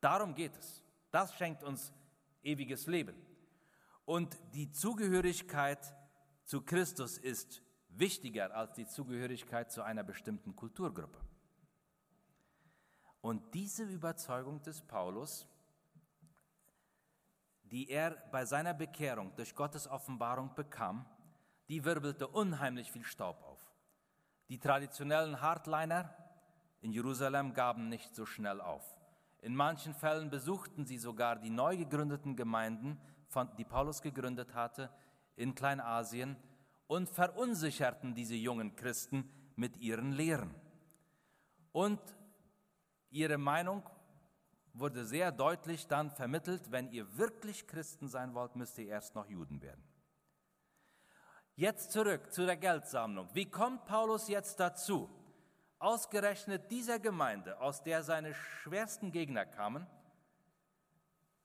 darum 0.00 0.34
geht 0.34 0.56
es. 0.56 0.84
Das 1.10 1.34
schenkt 1.34 1.62
uns 1.62 1.92
ewiges 2.42 2.86
Leben. 2.86 3.14
Und 4.04 4.38
die 4.54 4.70
Zugehörigkeit 4.70 5.94
zu 6.44 6.62
Christus 6.62 7.16
ist 7.16 7.62
wichtiger 7.88 8.54
als 8.54 8.74
die 8.74 8.86
Zugehörigkeit 8.86 9.70
zu 9.70 9.82
einer 9.82 10.02
bestimmten 10.02 10.54
Kulturgruppe. 10.54 11.20
Und 13.20 13.54
diese 13.54 13.84
Überzeugung 13.84 14.62
des 14.62 14.80
Paulus, 14.82 15.46
die 17.70 17.88
er 17.88 18.12
bei 18.32 18.44
seiner 18.44 18.74
Bekehrung 18.74 19.34
durch 19.36 19.54
Gottes 19.54 19.88
Offenbarung 19.88 20.54
bekam, 20.54 21.06
die 21.68 21.84
wirbelte 21.84 22.26
unheimlich 22.26 22.90
viel 22.90 23.04
Staub 23.04 23.42
auf. 23.44 23.60
Die 24.48 24.58
traditionellen 24.58 25.40
Hardliner 25.40 26.12
in 26.80 26.92
Jerusalem 26.92 27.54
gaben 27.54 27.88
nicht 27.88 28.14
so 28.14 28.26
schnell 28.26 28.60
auf. 28.60 28.84
In 29.42 29.54
manchen 29.54 29.94
Fällen 29.94 30.30
besuchten 30.30 30.84
sie 30.84 30.98
sogar 30.98 31.36
die 31.36 31.50
neu 31.50 31.76
gegründeten 31.76 32.36
Gemeinden, 32.36 33.00
die 33.56 33.64
Paulus 33.64 34.02
gegründet 34.02 34.54
hatte, 34.54 34.90
in 35.36 35.54
Kleinasien 35.54 36.36
und 36.88 37.08
verunsicherten 37.08 38.14
diese 38.14 38.34
jungen 38.34 38.74
Christen 38.74 39.30
mit 39.54 39.76
ihren 39.76 40.12
Lehren. 40.12 40.54
Und 41.72 42.00
ihre 43.10 43.38
Meinung 43.38 43.88
wurde 44.72 45.04
sehr 45.04 45.32
deutlich 45.32 45.86
dann 45.86 46.10
vermittelt, 46.10 46.70
wenn 46.70 46.90
ihr 46.90 47.16
wirklich 47.16 47.66
Christen 47.66 48.08
sein 48.08 48.34
wollt, 48.34 48.56
müsst 48.56 48.78
ihr 48.78 48.86
erst 48.86 49.14
noch 49.14 49.28
Juden 49.28 49.62
werden. 49.62 49.82
Jetzt 51.56 51.92
zurück 51.92 52.32
zu 52.32 52.46
der 52.46 52.56
Geldsammlung. 52.56 53.28
Wie 53.34 53.50
kommt 53.50 53.84
Paulus 53.84 54.28
jetzt 54.28 54.60
dazu, 54.60 55.10
ausgerechnet 55.78 56.70
dieser 56.70 56.98
Gemeinde, 56.98 57.60
aus 57.60 57.82
der 57.82 58.02
seine 58.02 58.34
schwersten 58.34 59.12
Gegner 59.12 59.44
kamen, 59.44 59.86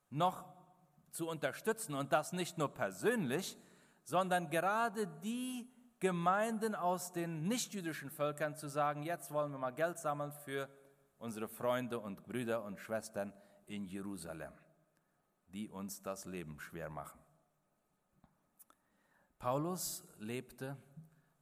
noch 0.10 0.46
zu 1.12 1.27
unterstützen 1.27 1.96
und 1.96 2.13
das 2.13 2.34
nicht 2.34 2.58
nur 2.58 2.74
persönlich, 2.74 3.58
sondern 4.03 4.50
gerade 4.50 5.08
die 5.24 5.70
Gemeinden 6.00 6.75
aus 6.75 7.13
den 7.13 7.48
nichtjüdischen 7.48 8.12
Völkern 8.12 8.55
zu 8.55 8.67
sagen, 8.67 9.03
jetzt 9.03 9.32
wollen 9.32 9.51
wir 9.51 9.58
mal 9.58 9.74
Geld 9.74 9.98
sammeln 9.98 10.32
für 10.32 10.70
unsere 11.25 11.48
Freunde 11.48 12.00
und 12.00 12.24
Brüder 12.24 12.63
und 12.63 12.79
Schwestern 12.79 13.34
in 13.65 13.84
Jerusalem, 13.84 14.53
die 15.48 15.67
uns 15.67 16.03
das 16.03 16.25
Leben 16.25 16.60
schwer 16.60 16.88
machen. 16.88 17.20
Paulus 19.39 20.03
lebte 20.20 20.77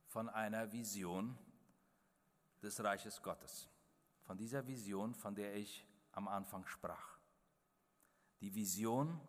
von 0.07 0.29
einer 0.29 0.71
Vision 0.71 1.37
des 2.61 2.81
Reiches 2.81 3.21
Gottes, 3.21 3.69
von 4.21 4.37
dieser 4.37 4.65
Vision, 4.65 5.13
von 5.13 5.35
der 5.35 5.53
ich 5.53 5.85
am 6.13 6.29
Anfang 6.29 6.65
sprach. 6.65 7.17
Die 8.39 8.55
Vision, 8.55 9.19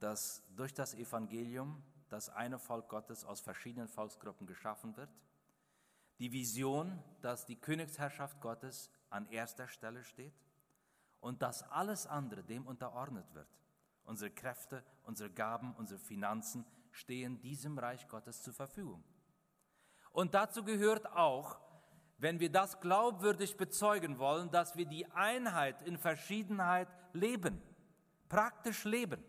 dass 0.00 0.42
durch 0.56 0.74
das 0.74 0.94
Evangelium 0.94 1.80
das 2.08 2.28
eine 2.28 2.58
Volk 2.58 2.88
Gottes 2.88 3.24
aus 3.24 3.40
verschiedenen 3.40 3.86
Volksgruppen 3.86 4.48
geschaffen 4.48 4.96
wird. 4.96 5.14
Die 6.18 6.32
Vision, 6.32 7.00
dass 7.20 7.46
die 7.46 7.56
Königsherrschaft 7.56 8.40
Gottes 8.40 8.90
an 9.12 9.26
erster 9.28 9.68
Stelle 9.68 10.02
steht 10.04 10.34
und 11.20 11.42
dass 11.42 11.62
alles 11.70 12.06
andere 12.06 12.42
dem 12.42 12.66
unterordnet 12.66 13.32
wird. 13.34 13.48
Unsere 14.04 14.30
Kräfte, 14.30 14.82
unsere 15.04 15.30
Gaben, 15.30 15.74
unsere 15.76 16.00
Finanzen, 16.00 16.66
stehen 16.90 17.40
diesem 17.40 17.78
Reich 17.78 18.08
Gottes 18.08 18.42
zur 18.42 18.52
Verfügung. 18.52 19.04
Und 20.10 20.34
dazu 20.34 20.64
gehört 20.64 21.06
auch, 21.12 21.60
wenn 22.18 22.38
wir 22.38 22.50
das 22.50 22.80
glaubwürdig 22.80 23.56
bezeugen 23.56 24.18
wollen, 24.18 24.50
dass 24.50 24.76
wir 24.76 24.86
die 24.86 25.06
Einheit 25.12 25.82
in 25.82 25.98
Verschiedenheit 25.98 26.88
leben, 27.12 27.60
praktisch 28.28 28.84
leben. 28.84 29.22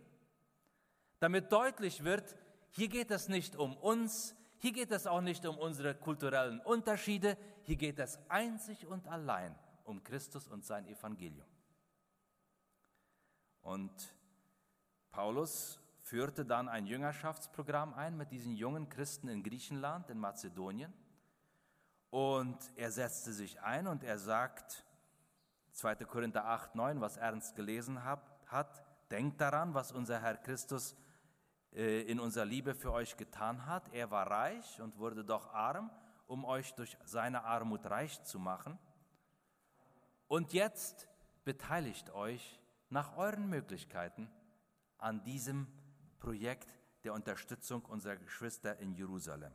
Damit 1.20 1.52
deutlich 1.52 2.04
wird, 2.04 2.36
hier 2.72 2.90
geht 2.90 3.12
es 3.12 3.30
nicht 3.30 3.56
um 3.56 3.78
uns, 3.78 4.36
hier 4.58 4.74
geht 4.74 4.92
es 4.92 5.08
auch 5.08 5.22
nicht 5.22 5.46
um 5.46 5.58
unsere 5.58 5.96
kulturellen 5.96 6.60
Unterschiede, 6.62 7.38
hier 7.64 7.78
geht 7.78 8.00
es 8.00 8.20
einzig 8.30 8.86
und 8.86 9.08
allein 9.08 9.56
um 9.84 10.04
Christus 10.04 10.48
und 10.48 10.66
sein 10.66 10.86
Evangelium. 10.88 11.48
Und 13.62 13.92
Paulus 15.12 15.80
führte 16.02 16.46
dann 16.46 16.68
ein 16.68 16.86
Jüngerschaftsprogramm 16.86 17.94
ein 17.94 18.18
mit 18.18 18.32
diesen 18.32 18.56
jungen 18.56 18.90
Christen 18.90 19.30
in 19.30 19.44
Griechenland, 19.44 20.10
in 20.10 20.20
Mazedonien. 20.20 20.94
Und 22.10 22.58
er 22.76 22.92
setzte 22.92 23.34
sich 23.34 23.62
ein 23.62 23.88
und 23.88 24.04
er 24.04 24.20
sagt, 24.20 24.86
2. 25.72 25.96
Korinther 26.06 26.46
8, 26.46 26.76
9, 26.76 27.02
was 27.02 27.18
Ernst 27.18 27.56
gelesen 27.56 28.04
hat, 28.04 28.84
denkt 29.10 29.42
daran, 29.42 29.74
was 29.74 29.92
unser 29.92 30.22
Herr 30.22 30.38
Christus 30.38 30.96
äh, 31.74 32.02
in 32.02 32.20
unserer 32.20 32.46
Liebe 32.46 32.76
für 32.76 32.92
euch 32.92 33.18
getan 33.18 33.66
hat. 33.66 33.92
Er 33.94 34.12
war 34.12 34.30
reich 34.30 34.80
und 34.82 34.98
wurde 35.00 35.24
doch 35.24 35.52
arm, 35.54 35.90
um 36.28 36.46
euch 36.46 36.76
durch 36.76 36.98
seine 37.06 37.44
Armut 37.44 37.86
reich 37.86 38.24
zu 38.24 38.38
machen. 38.38 38.78
Und 40.34 40.52
jetzt 40.52 41.08
beteiligt 41.46 42.10
euch 42.10 42.60
nach 42.90 43.18
euren 43.18 43.48
Möglichkeiten 43.48 44.32
an 44.98 45.24
diesem 45.24 45.68
Projekt 46.18 46.74
der 47.04 47.14
Unterstützung 47.14 47.86
unserer 47.86 48.16
Geschwister 48.16 48.80
in 48.80 48.96
Jerusalem. 48.96 49.54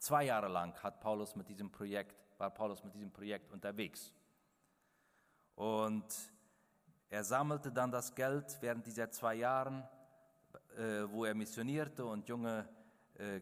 Zwei 0.00 0.24
Jahre 0.24 0.48
lang 0.48 0.76
hat 0.82 0.98
Paulus 0.98 1.36
mit 1.36 1.48
diesem 1.48 1.70
Projekt, 1.70 2.16
war 2.36 2.50
Paulus 2.50 2.82
mit 2.82 2.96
diesem 2.96 3.12
Projekt 3.12 3.52
unterwegs. 3.52 4.12
Und 5.54 6.12
er 7.08 7.22
sammelte 7.22 7.70
dann 7.70 7.92
das 7.92 8.12
Geld 8.12 8.58
während 8.60 8.84
dieser 8.84 9.08
zwei 9.12 9.36
Jahre, 9.36 9.88
äh, 10.76 11.08
wo 11.08 11.26
er 11.26 11.34
missionierte 11.36 12.04
und 12.04 12.28
junge 12.28 12.68
äh, 13.14 13.40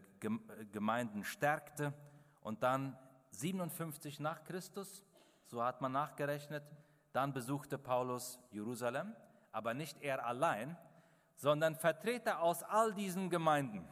Gemeinden 0.71 1.23
stärkte. 1.23 1.91
Und 2.41 2.61
dann 2.61 2.95
57 3.31 4.19
nach 4.19 4.43
Christus, 4.43 5.03
so 5.53 5.63
hat 5.63 5.81
man 5.81 5.91
nachgerechnet, 5.91 6.63
dann 7.11 7.31
besuchte 7.31 7.77
Paulus 7.77 8.39
Jerusalem, 8.49 9.15
aber 9.51 9.75
nicht 9.75 10.01
er 10.01 10.25
allein, 10.25 10.75
sondern 11.35 11.75
Vertreter 11.75 12.41
aus 12.41 12.63
all 12.63 12.91
diesen 12.91 13.29
Gemeinden, 13.29 13.87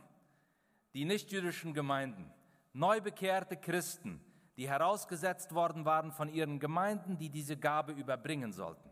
die 0.95 1.05
nichtjüdischen 1.05 1.75
Gemeinden, 1.75 2.33
neu 2.73 2.99
bekehrte 2.99 3.57
Christen, 3.57 4.25
die 4.57 4.67
herausgesetzt 4.67 5.53
worden 5.53 5.85
waren 5.85 6.11
von 6.11 6.29
ihren 6.29 6.59
Gemeinden, 6.59 7.19
die 7.19 7.29
diese 7.29 7.55
Gabe 7.55 7.91
überbringen 7.91 8.53
sollten. 8.53 8.89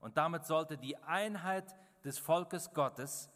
Und 0.00 0.16
damit 0.16 0.44
sollte 0.44 0.76
die 0.76 0.96
Einheit 1.04 1.72
des 2.04 2.18
Volkes 2.18 2.74
Gottes 2.74 3.30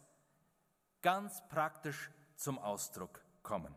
ganz 1.01 1.41
praktisch 1.47 2.11
zum 2.35 2.59
Ausdruck 2.59 3.23
kommen. 3.43 3.73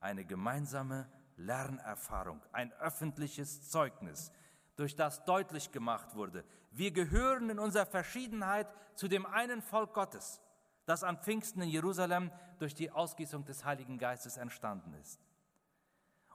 Eine 0.00 0.24
gemeinsame 0.24 1.06
Lernerfahrung, 1.36 2.42
ein 2.52 2.72
öffentliches 2.74 3.68
Zeugnis, 3.70 4.32
durch 4.76 4.94
das 4.94 5.24
deutlich 5.24 5.72
gemacht 5.72 6.14
wurde, 6.14 6.44
wir 6.70 6.90
gehören 6.90 7.48
in 7.48 7.58
unserer 7.58 7.86
Verschiedenheit 7.86 8.68
zu 8.94 9.08
dem 9.08 9.24
einen 9.24 9.62
Volk 9.62 9.94
Gottes, 9.94 10.42
das 10.84 11.02
an 11.02 11.18
Pfingsten 11.18 11.62
in 11.62 11.70
Jerusalem 11.70 12.30
durch 12.58 12.74
die 12.74 12.90
Ausgießung 12.90 13.44
des 13.44 13.64
Heiligen 13.64 13.98
Geistes 13.98 14.36
entstanden 14.36 14.92
ist. 14.94 15.20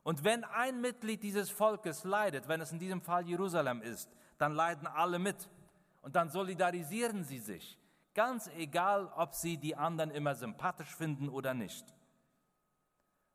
Und 0.03 0.23
wenn 0.23 0.43
ein 0.43 0.81
Mitglied 0.81 1.21
dieses 1.21 1.51
Volkes 1.51 2.03
leidet, 2.03 2.47
wenn 2.47 2.61
es 2.61 2.71
in 2.71 2.79
diesem 2.79 3.01
Fall 3.01 3.27
Jerusalem 3.27 3.81
ist, 3.83 4.09
dann 4.39 4.53
leiden 4.53 4.87
alle 4.87 5.19
mit 5.19 5.47
und 6.01 6.15
dann 6.15 6.29
solidarisieren 6.29 7.23
sie 7.23 7.37
sich, 7.37 7.77
ganz 8.15 8.47
egal, 8.57 9.11
ob 9.15 9.35
sie 9.35 9.57
die 9.57 9.75
anderen 9.75 10.09
immer 10.09 10.33
sympathisch 10.33 10.95
finden 10.95 11.29
oder 11.29 11.53
nicht. 11.53 11.85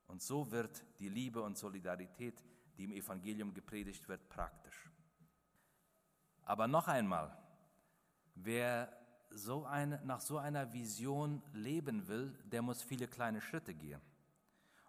Und 0.06 0.22
so 0.22 0.50
wird 0.50 0.84
die 0.98 1.08
Liebe 1.08 1.42
und 1.42 1.58
Solidarität, 1.58 2.44
die 2.76 2.84
im 2.84 2.92
Evangelium 2.92 3.52
gepredigt 3.52 4.08
wird, 4.08 4.28
praktisch. 4.28 4.90
Aber 6.44 6.68
noch 6.68 6.86
einmal, 6.86 7.36
wer 8.34 8.92
so 9.30 9.64
eine, 9.64 10.00
nach 10.04 10.20
so 10.20 10.38
einer 10.38 10.72
Vision 10.72 11.42
leben 11.52 12.06
will, 12.06 12.38
der 12.44 12.62
muss 12.62 12.82
viele 12.82 13.08
kleine 13.08 13.40
Schritte 13.40 13.74
gehen. 13.74 14.00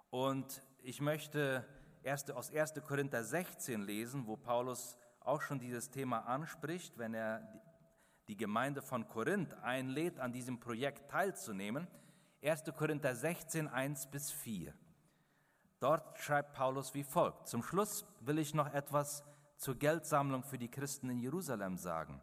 Und 0.09 0.62
ich 0.83 1.01
möchte 1.01 1.65
erste, 2.03 2.36
aus 2.36 2.51
1. 2.53 2.75
Korinther 2.86 3.24
16 3.24 3.81
lesen, 3.81 4.27
wo 4.27 4.38
Paulus 4.38 4.97
auch 5.19 5.41
schon 5.41 5.59
dieses 5.59 5.89
Thema 5.89 6.19
anspricht, 6.19 6.97
wenn 6.97 7.13
er 7.13 7.62
die 8.27 8.38
Gemeinde 8.38 8.81
von 8.81 9.07
Korinth 9.07 9.53
einlädt, 9.63 10.19
an 10.19 10.31
diesem 10.31 10.59
Projekt 10.59 11.09
teilzunehmen. 11.09 11.88
1. 12.43 12.63
Korinther 12.75 13.15
16, 13.15 13.67
1 13.67 14.07
bis 14.07 14.31
4. 14.31 14.74
Dort 15.79 16.17
schreibt 16.17 16.53
Paulus 16.53 16.93
wie 16.93 17.03
folgt. 17.03 17.48
Zum 17.48 17.62
Schluss 17.62 18.05
will 18.22 18.39
ich 18.39 18.53
noch 18.53 18.74
etwas 18.74 19.24
zur 19.57 19.75
Geldsammlung 19.75 20.43
für 20.43 20.57
die 20.57 20.72
Christen 20.72 21.10
in 21.10 21.19
Jerusalem 21.19 21.77
sagen. 21.77 22.22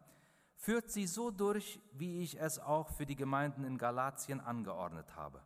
Führt 0.56 0.90
sie 0.90 1.06
so 1.06 1.30
durch, 1.30 1.80
wie 1.92 2.22
ich 2.22 2.40
es 2.40 2.58
auch 2.58 2.88
für 2.90 3.06
die 3.06 3.16
Gemeinden 3.16 3.64
in 3.64 3.78
Galatien 3.78 4.40
angeordnet 4.40 5.14
habe. 5.14 5.42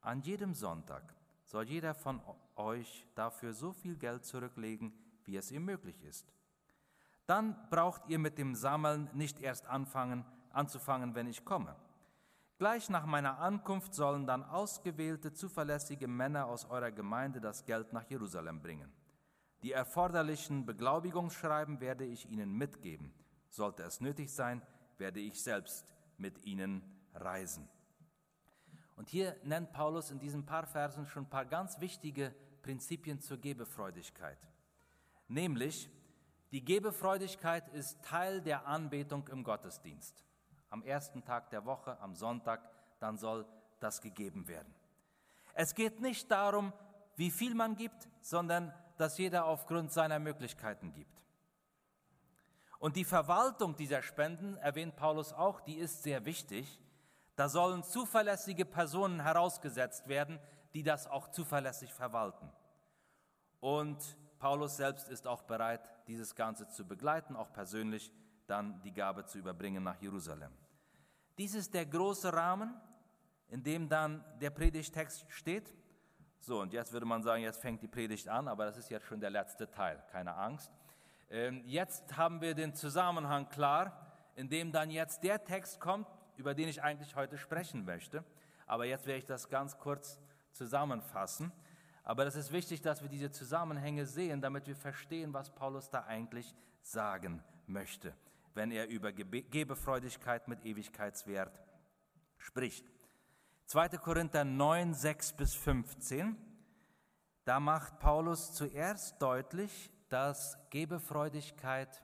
An 0.00 0.20
jedem 0.20 0.54
Sonntag 0.54 1.14
soll 1.44 1.64
jeder 1.64 1.94
von 1.94 2.20
euch 2.56 3.06
dafür 3.14 3.52
so 3.52 3.72
viel 3.72 3.96
Geld 3.96 4.24
zurücklegen, 4.24 4.92
wie 5.24 5.36
es 5.36 5.50
ihm 5.50 5.64
möglich 5.64 6.02
ist. 6.02 6.32
Dann 7.26 7.56
braucht 7.70 8.08
ihr 8.08 8.18
mit 8.18 8.38
dem 8.38 8.54
Sammeln 8.54 9.08
nicht 9.14 9.40
erst 9.40 9.66
anfangen, 9.66 10.24
anzufangen, 10.50 11.14
wenn 11.14 11.26
ich 11.26 11.44
komme. 11.44 11.74
Gleich 12.56 12.88
nach 12.88 13.04
meiner 13.04 13.38
Ankunft 13.38 13.94
sollen 13.94 14.26
dann 14.26 14.44
ausgewählte, 14.44 15.32
zuverlässige 15.32 16.06
Männer 16.06 16.46
aus 16.46 16.64
eurer 16.70 16.92
Gemeinde 16.92 17.40
das 17.40 17.64
Geld 17.64 17.92
nach 17.92 18.08
Jerusalem 18.08 18.60
bringen. 18.60 18.92
Die 19.62 19.72
erforderlichen 19.72 20.64
Beglaubigungsschreiben 20.64 21.80
werde 21.80 22.04
ich 22.04 22.28
Ihnen 22.30 22.52
mitgeben. 22.52 23.12
Sollte 23.48 23.82
es 23.82 24.00
nötig 24.00 24.32
sein, 24.32 24.62
werde 24.98 25.20
ich 25.20 25.42
selbst 25.42 25.84
mit 26.16 26.44
Ihnen 26.44 26.82
reisen. 27.14 27.68
Und 28.96 29.08
hier 29.08 29.36
nennt 29.42 29.72
Paulus 29.72 30.10
in 30.10 30.20
diesen 30.20 30.46
paar 30.46 30.66
Versen 30.66 31.06
schon 31.06 31.24
ein 31.24 31.30
paar 31.30 31.46
ganz 31.46 31.80
wichtige 31.80 32.34
Prinzipien 32.62 33.20
zur 33.20 33.38
Gebefreudigkeit. 33.38 34.38
Nämlich, 35.26 35.90
die 36.52 36.64
Gebefreudigkeit 36.64 37.66
ist 37.68 38.00
Teil 38.04 38.40
der 38.40 38.66
Anbetung 38.66 39.26
im 39.28 39.42
Gottesdienst. 39.42 40.24
Am 40.74 40.82
ersten 40.82 41.24
Tag 41.24 41.50
der 41.50 41.64
Woche, 41.66 41.96
am 42.00 42.16
Sonntag, 42.16 42.68
dann 42.98 43.16
soll 43.16 43.46
das 43.78 44.00
gegeben 44.00 44.48
werden. 44.48 44.74
Es 45.52 45.72
geht 45.76 46.00
nicht 46.00 46.28
darum, 46.28 46.72
wie 47.14 47.30
viel 47.30 47.54
man 47.54 47.76
gibt, 47.76 48.08
sondern 48.20 48.74
das 48.96 49.16
jeder 49.16 49.44
aufgrund 49.44 49.92
seiner 49.92 50.18
Möglichkeiten 50.18 50.92
gibt. 50.92 51.22
Und 52.80 52.96
die 52.96 53.04
Verwaltung 53.04 53.76
dieser 53.76 54.02
Spenden, 54.02 54.56
erwähnt 54.56 54.96
Paulus 54.96 55.32
auch, 55.32 55.60
die 55.60 55.76
ist 55.76 56.02
sehr 56.02 56.24
wichtig. 56.24 56.80
Da 57.36 57.48
sollen 57.48 57.84
zuverlässige 57.84 58.64
Personen 58.64 59.20
herausgesetzt 59.20 60.08
werden, 60.08 60.40
die 60.72 60.82
das 60.82 61.06
auch 61.06 61.28
zuverlässig 61.28 61.94
verwalten. 61.94 62.50
Und 63.60 64.16
Paulus 64.40 64.78
selbst 64.78 65.08
ist 65.08 65.28
auch 65.28 65.42
bereit, 65.42 65.88
dieses 66.08 66.34
Ganze 66.34 66.66
zu 66.66 66.84
begleiten, 66.84 67.36
auch 67.36 67.52
persönlich 67.52 68.10
dann 68.48 68.82
die 68.82 68.92
Gabe 68.92 69.24
zu 69.24 69.38
überbringen 69.38 69.84
nach 69.84 70.02
Jerusalem. 70.02 70.50
Dies 71.38 71.54
ist 71.54 71.74
der 71.74 71.86
große 71.86 72.32
Rahmen, 72.32 72.74
in 73.48 73.62
dem 73.62 73.88
dann 73.88 74.24
der 74.40 74.50
Predigtext 74.50 75.26
steht. 75.28 75.74
So, 76.40 76.60
und 76.60 76.72
jetzt 76.72 76.92
würde 76.92 77.06
man 77.06 77.22
sagen, 77.22 77.42
jetzt 77.42 77.60
fängt 77.60 77.82
die 77.82 77.88
Predigt 77.88 78.28
an, 78.28 78.48
aber 78.48 78.66
das 78.66 78.76
ist 78.76 78.90
jetzt 78.90 79.06
schon 79.06 79.20
der 79.20 79.30
letzte 79.30 79.70
Teil, 79.70 80.02
keine 80.10 80.34
Angst. 80.34 80.70
Ähm, 81.30 81.62
jetzt 81.64 82.16
haben 82.16 82.40
wir 82.40 82.54
den 82.54 82.74
Zusammenhang 82.74 83.48
klar, 83.48 84.12
in 84.36 84.48
dem 84.48 84.72
dann 84.72 84.90
jetzt 84.90 85.22
der 85.22 85.42
Text 85.42 85.80
kommt, 85.80 86.06
über 86.36 86.54
den 86.54 86.68
ich 86.68 86.82
eigentlich 86.82 87.16
heute 87.16 87.38
sprechen 87.38 87.84
möchte. 87.84 88.24
Aber 88.66 88.84
jetzt 88.84 89.06
werde 89.06 89.18
ich 89.18 89.24
das 89.24 89.48
ganz 89.48 89.78
kurz 89.78 90.20
zusammenfassen. 90.52 91.52
Aber 92.02 92.26
es 92.26 92.36
ist 92.36 92.52
wichtig, 92.52 92.82
dass 92.82 93.02
wir 93.02 93.08
diese 93.08 93.30
Zusammenhänge 93.30 94.06
sehen, 94.06 94.40
damit 94.40 94.66
wir 94.66 94.76
verstehen, 94.76 95.32
was 95.32 95.50
Paulus 95.50 95.90
da 95.90 96.04
eigentlich 96.04 96.54
sagen 96.82 97.42
möchte, 97.66 98.14
wenn 98.54 98.70
er 98.70 98.88
über 98.88 99.12
Gebefreudigkeit 99.12 100.48
mit 100.48 100.64
Ewigkeitswert 100.64 101.60
spricht. 102.38 102.86
2. 103.66 103.88
Korinther 103.98 104.44
9, 104.44 104.94
6 104.94 105.32
bis 105.32 105.54
15, 105.54 106.36
da 107.44 107.60
macht 107.60 107.98
Paulus 107.98 108.54
zuerst 108.54 109.20
deutlich, 109.20 109.90
dass 110.08 110.58
Gebefreudigkeit 110.70 112.02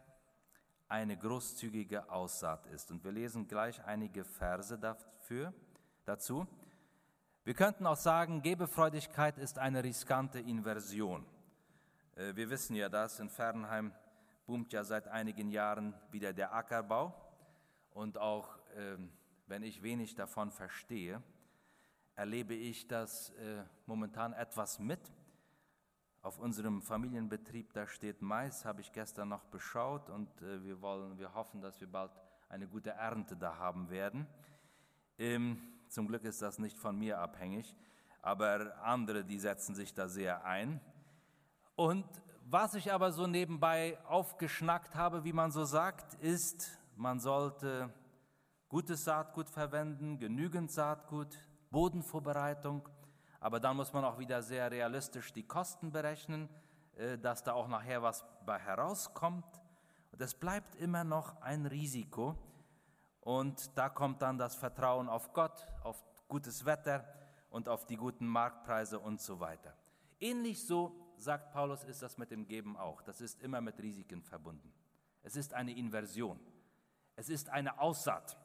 eine 0.89 1.17
großzügige 1.17 2.11
Aussaat 2.11 2.67
ist. 2.67 2.91
Und 2.91 3.05
wir 3.05 3.13
lesen 3.13 3.47
gleich 3.47 3.83
einige 3.85 4.25
Verse 4.25 4.77
dafür, 4.77 5.55
dazu. 6.05 6.47
Wir 7.45 7.55
könnten 7.55 7.87
auch 7.87 7.97
sagen, 7.97 8.43
Gebefreudigkeit 8.43 9.39
ist 9.39 9.59
eine 9.59 9.85
riskante 9.85 10.41
Inversion. 10.41 11.25
Äh, 12.17 12.35
wir 12.35 12.51
wissen 12.51 12.75
ja, 12.75 12.89
dass 12.89 13.21
in 13.21 13.31
Fernheim 13.31 13.93
boomt 14.47 14.73
ja 14.73 14.85
seit 14.85 15.09
einigen 15.09 15.51
Jahren 15.51 15.95
wieder 16.11 16.33
der 16.33 16.55
Ackerbau. 16.55 17.15
Und 17.93 18.19
auch 18.19 18.59
ähm, 18.77 19.11
wenn 19.47 19.63
ich 19.63 19.83
wenig 19.83 20.15
davon 20.15 20.51
verstehe, 20.51 21.23
erlebe 22.15 22.55
ich 22.55 22.87
das 22.87 23.31
äh, 23.31 23.65
momentan 23.87 24.33
etwas 24.33 24.79
mit. 24.79 25.01
Auf 26.23 26.39
unserem 26.39 26.83
Familienbetrieb, 26.83 27.73
da 27.73 27.87
steht 27.87 28.21
Mais, 28.23 28.65
habe 28.65 28.83
ich 28.83 28.93
gestern 28.93 29.31
noch 29.31 29.45
beschaut 29.47 30.11
und 30.11 30.29
äh, 30.43 30.63
wir, 30.63 30.81
wollen, 30.83 31.19
wir 31.19 31.35
hoffen, 31.35 31.63
dass 31.63 31.81
wir 31.81 31.91
bald 31.91 32.13
eine 32.49 32.69
gute 32.69 32.91
Ernte 32.91 33.37
da 33.37 33.57
haben 33.57 33.91
werden. 33.91 34.27
Ähm, 35.19 35.61
zum 35.89 36.07
Glück 36.07 36.25
ist 36.25 36.43
das 36.43 36.59
nicht 36.59 36.79
von 36.79 36.97
mir 36.97 37.19
abhängig, 37.19 37.75
aber 38.23 38.77
andere, 38.85 39.25
die 39.25 39.39
setzen 39.39 39.75
sich 39.75 39.95
da 39.95 40.09
sehr 40.09 40.45
ein. 40.45 40.81
Und 41.75 42.07
was 42.53 42.75
ich 42.75 42.93
aber 42.93 43.13
so 43.13 43.29
nebenbei 43.29 43.97
aufgeschnackt 44.09 44.97
habe, 44.97 45.23
wie 45.23 45.33
man 45.33 45.53
so 45.53 45.65
sagt, 45.65 46.15
ist, 46.15 46.81
man 46.97 47.21
sollte 47.21 47.95
gutes 48.69 49.05
Saatgut 49.05 49.49
verwenden, 49.49 50.19
genügend 50.19 50.73
Saatgut, 50.73 51.37
Bodenvorbereitung. 51.71 52.89
Aber 53.39 53.61
dann 53.61 53.77
muss 53.77 53.93
man 53.93 54.05
auch 54.05 54.19
wieder 54.19 54.43
sehr 54.43 54.69
realistisch 54.69 55.33
die 55.33 55.45
Kosten 55.45 55.93
berechnen, 55.93 56.49
äh, 56.97 57.17
dass 57.19 57.45
da 57.45 57.53
auch 57.53 57.69
nachher 57.69 58.03
was 58.03 58.25
bei 58.45 58.59
herauskommt. 58.59 59.47
Und 60.11 60.21
es 60.21 60.35
bleibt 60.35 60.75
immer 60.75 61.05
noch 61.05 61.41
ein 61.43 61.67
Risiko. 61.67 62.37
Und 63.21 63.79
da 63.79 63.89
kommt 63.89 64.23
dann 64.23 64.39
das 64.39 64.57
Vertrauen 64.57 65.09
auf 65.09 65.33
Gott, 65.33 65.69
auf 65.85 66.03
gutes 66.27 66.65
Wetter 66.65 67.05
und 67.51 67.69
auf 67.69 67.87
die 67.87 67.97
guten 67.97 68.27
Marktpreise 68.27 68.99
und 68.99 69.21
so 69.21 69.39
weiter. 69.39 69.73
Ähnlich 70.19 70.67
so, 70.67 71.10
sagt 71.21 71.53
Paulus, 71.53 71.85
ist 71.85 72.03
das 72.03 72.19
mit 72.19 72.31
dem 72.31 72.47
Geben 72.47 72.77
auch. 72.77 73.03
Das 73.03 73.21
ist 73.21 73.41
immer 73.43 73.61
mit 73.61 73.79
Risiken 73.81 74.23
verbunden. 74.23 74.73
Es 75.23 75.37
ist 75.37 75.55
eine 75.55 75.77
Inversion. 75.77 76.39
Es 77.17 77.29
ist 77.29 77.49
eine 77.51 77.79
Aussaat. 77.79 78.37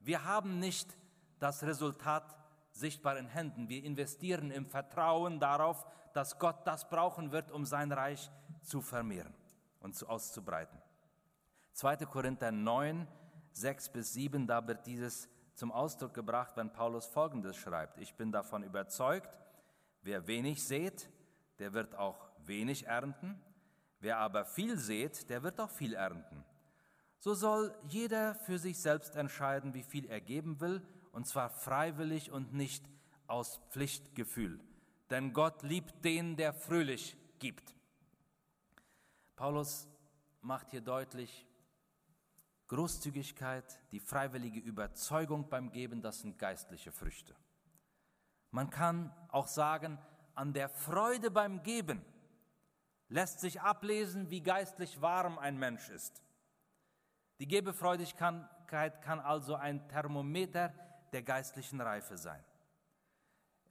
Wir 0.00 0.24
haben 0.24 0.58
nicht 0.58 0.96
das 1.38 1.62
Resultat 1.64 2.38
sichtbar 2.70 3.18
in 3.18 3.26
Händen. 3.26 3.68
Wir 3.68 3.84
investieren 3.84 4.50
im 4.50 4.66
Vertrauen 4.66 5.40
darauf, 5.40 5.86
dass 6.12 6.38
Gott 6.38 6.66
das 6.66 6.88
brauchen 6.88 7.32
wird, 7.32 7.50
um 7.50 7.64
sein 7.64 7.90
Reich 7.90 8.30
zu 8.62 8.80
vermehren 8.80 9.34
und 9.80 10.00
auszubreiten. 10.08 10.80
2. 11.72 11.96
Korinther 12.06 12.52
9, 12.52 13.06
6 13.52 13.88
bis 13.90 14.12
7, 14.12 14.46
da 14.46 14.66
wird 14.66 14.86
dieses 14.86 15.28
zum 15.54 15.72
Ausdruck 15.72 16.14
gebracht, 16.14 16.56
wenn 16.56 16.72
Paulus 16.72 17.06
Folgendes 17.06 17.56
schreibt. 17.56 17.98
Ich 17.98 18.14
bin 18.14 18.32
davon 18.32 18.62
überzeugt, 18.62 19.36
wer 20.02 20.26
wenig 20.26 20.64
sät, 20.64 21.08
der 21.58 21.72
wird 21.72 21.94
auch 21.94 22.28
wenig 22.46 22.86
ernten. 22.86 23.40
Wer 24.00 24.18
aber 24.18 24.44
viel 24.44 24.76
sät, 24.76 25.30
der 25.30 25.42
wird 25.42 25.60
auch 25.60 25.70
viel 25.70 25.94
ernten. 25.94 26.44
So 27.18 27.34
soll 27.34 27.74
jeder 27.88 28.34
für 28.34 28.58
sich 28.58 28.78
selbst 28.78 29.16
entscheiden, 29.16 29.72
wie 29.72 29.82
viel 29.82 30.06
er 30.06 30.20
geben 30.20 30.60
will, 30.60 30.86
und 31.12 31.26
zwar 31.26 31.48
freiwillig 31.48 32.30
und 32.30 32.52
nicht 32.52 32.84
aus 33.26 33.60
Pflichtgefühl. 33.70 34.60
Denn 35.10 35.32
Gott 35.32 35.62
liebt 35.62 36.04
den, 36.04 36.36
der 36.36 36.52
fröhlich 36.52 37.16
gibt. 37.38 37.74
Paulus 39.36 39.88
macht 40.42 40.70
hier 40.70 40.80
deutlich, 40.80 41.46
Großzügigkeit, 42.68 43.78
die 43.92 44.00
freiwillige 44.00 44.60
Überzeugung 44.60 45.48
beim 45.48 45.70
Geben, 45.70 46.02
das 46.02 46.20
sind 46.20 46.38
geistliche 46.38 46.92
Früchte. 46.92 47.34
Man 48.50 48.70
kann 48.70 49.14
auch 49.28 49.48
sagen, 49.48 49.98
an 50.34 50.52
der 50.52 50.68
Freude 50.68 51.30
beim 51.30 51.62
Geben 51.62 52.04
lässt 53.08 53.40
sich 53.40 53.60
ablesen, 53.60 54.30
wie 54.30 54.42
geistlich 54.42 55.00
warm 55.00 55.38
ein 55.38 55.58
Mensch 55.58 55.88
ist. 55.90 56.22
Die 57.38 57.46
Gebefreudigkeit 57.46 59.02
kann 59.02 59.20
also 59.20 59.54
ein 59.54 59.86
Thermometer 59.88 60.72
der 61.12 61.22
geistlichen 61.22 61.80
Reife 61.80 62.16
sein. 62.16 62.42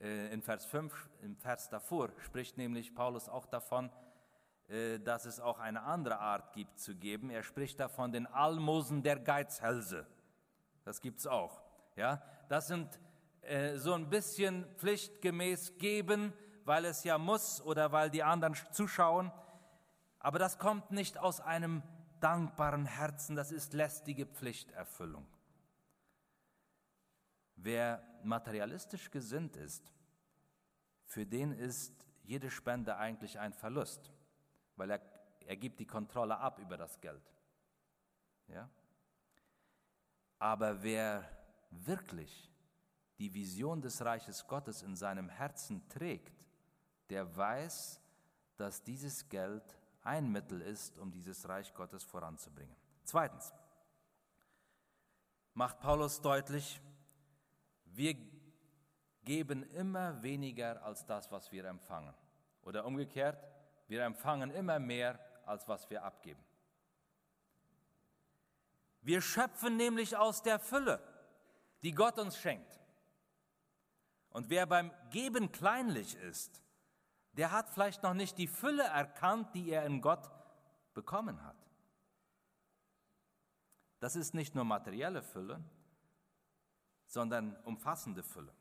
Äh, 0.00 0.32
in 0.32 0.42
Vers 0.42 0.64
5, 0.66 1.10
im 1.22 1.36
Vers 1.36 1.68
davor, 1.68 2.10
spricht 2.18 2.56
nämlich 2.56 2.94
Paulus 2.94 3.28
auch 3.28 3.46
davon, 3.46 3.90
äh, 4.68 4.98
dass 4.98 5.24
es 5.24 5.40
auch 5.40 5.58
eine 5.58 5.82
andere 5.82 6.18
Art 6.18 6.52
gibt 6.52 6.78
zu 6.78 6.94
geben. 6.94 7.30
Er 7.30 7.42
spricht 7.42 7.80
davon 7.80 8.12
den 8.12 8.26
Almosen 8.26 9.02
der 9.02 9.18
Geizhälse. 9.18 10.06
Das 10.84 11.00
gibt 11.00 11.20
es 11.20 11.26
auch. 11.26 11.60
Ja? 11.96 12.22
Das 12.48 12.68
sind 12.68 12.98
äh, 13.42 13.76
so 13.76 13.92
ein 13.92 14.08
bisschen 14.08 14.64
pflichtgemäß 14.76 15.76
geben, 15.78 16.32
weil 16.64 16.84
es 16.84 17.04
ja 17.04 17.18
muss 17.18 17.60
oder 17.62 17.92
weil 17.92 18.10
die 18.10 18.22
anderen 18.22 18.54
zuschauen. 18.72 19.32
Aber 20.18 20.38
das 20.38 20.58
kommt 20.58 20.90
nicht 20.90 21.18
aus 21.18 21.40
einem 21.40 21.82
dankbaren 22.20 22.86
Herzen, 22.86 23.36
das 23.36 23.52
ist 23.52 23.72
lästige 23.74 24.26
Pflichterfüllung. 24.26 25.26
Wer 27.56 28.02
materialistisch 28.22 29.10
gesinnt 29.10 29.56
ist, 29.56 29.92
für 31.04 31.26
den 31.26 31.52
ist 31.52 31.92
jede 32.22 32.50
Spende 32.50 32.96
eigentlich 32.96 33.38
ein 33.38 33.52
Verlust 33.52 34.14
weil 34.76 34.90
er, 34.90 35.00
er 35.46 35.56
gibt 35.56 35.78
die 35.80 35.86
Kontrolle 35.86 36.38
ab 36.38 36.58
über 36.58 36.76
das 36.76 37.00
Geld. 37.00 37.22
Ja? 38.48 38.68
Aber 40.38 40.82
wer 40.82 41.28
wirklich 41.70 42.50
die 43.18 43.32
Vision 43.32 43.80
des 43.80 44.04
Reiches 44.04 44.46
Gottes 44.46 44.82
in 44.82 44.96
seinem 44.96 45.28
Herzen 45.28 45.88
trägt, 45.88 46.44
der 47.10 47.36
weiß, 47.36 48.00
dass 48.56 48.82
dieses 48.82 49.28
Geld 49.28 49.62
ein 50.02 50.30
Mittel 50.30 50.60
ist, 50.60 50.98
um 50.98 51.10
dieses 51.10 51.48
Reich 51.48 51.72
Gottes 51.74 52.04
voranzubringen. 52.04 52.74
Zweitens 53.04 53.52
macht 55.54 55.80
Paulus 55.80 56.20
deutlich, 56.20 56.80
wir 57.86 58.16
geben 59.24 59.62
immer 59.70 60.22
weniger 60.22 60.82
als 60.82 61.06
das, 61.06 61.30
was 61.30 61.50
wir 61.52 61.64
empfangen. 61.64 62.14
Oder 62.62 62.84
umgekehrt, 62.84 63.42
wir 63.88 64.02
empfangen 64.04 64.50
immer 64.50 64.78
mehr, 64.78 65.18
als 65.46 65.68
was 65.68 65.88
wir 65.90 66.02
abgeben. 66.02 66.42
Wir 69.02 69.20
schöpfen 69.20 69.76
nämlich 69.76 70.16
aus 70.16 70.42
der 70.42 70.58
Fülle, 70.58 71.00
die 71.82 71.92
Gott 71.92 72.18
uns 72.18 72.38
schenkt. 72.38 72.80
Und 74.30 74.48
wer 74.48 74.66
beim 74.66 74.90
Geben 75.10 75.52
kleinlich 75.52 76.16
ist, 76.16 76.63
der 77.36 77.50
hat 77.50 77.68
vielleicht 77.68 78.02
noch 78.02 78.14
nicht 78.14 78.38
die 78.38 78.46
Fülle 78.46 78.84
erkannt, 78.84 79.54
die 79.54 79.70
er 79.70 79.84
in 79.84 80.00
Gott 80.00 80.30
bekommen 80.94 81.42
hat. 81.42 81.56
Das 83.98 84.16
ist 84.16 84.34
nicht 84.34 84.54
nur 84.54 84.64
materielle 84.64 85.22
Fülle, 85.22 85.62
sondern 87.06 87.56
umfassende 87.64 88.22
Fülle. 88.22 88.52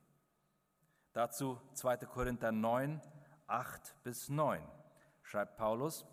Dazu 1.12 1.60
2. 1.74 1.98
Korinther 1.98 2.52
9, 2.52 3.02
8 3.48 4.04
bis 4.04 4.30
9 4.30 4.64
schreibt 5.22 5.58
Paulus, 5.58 6.06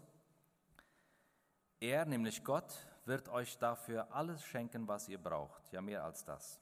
er, 1.80 2.04
nämlich 2.04 2.44
Gott, 2.44 2.86
wird 3.06 3.30
euch 3.30 3.58
dafür 3.58 4.12
alles 4.12 4.44
schenken, 4.44 4.86
was 4.86 5.08
ihr 5.08 5.18
braucht, 5.18 5.72
ja 5.72 5.80
mehr 5.80 6.04
als 6.04 6.24
das. 6.24 6.60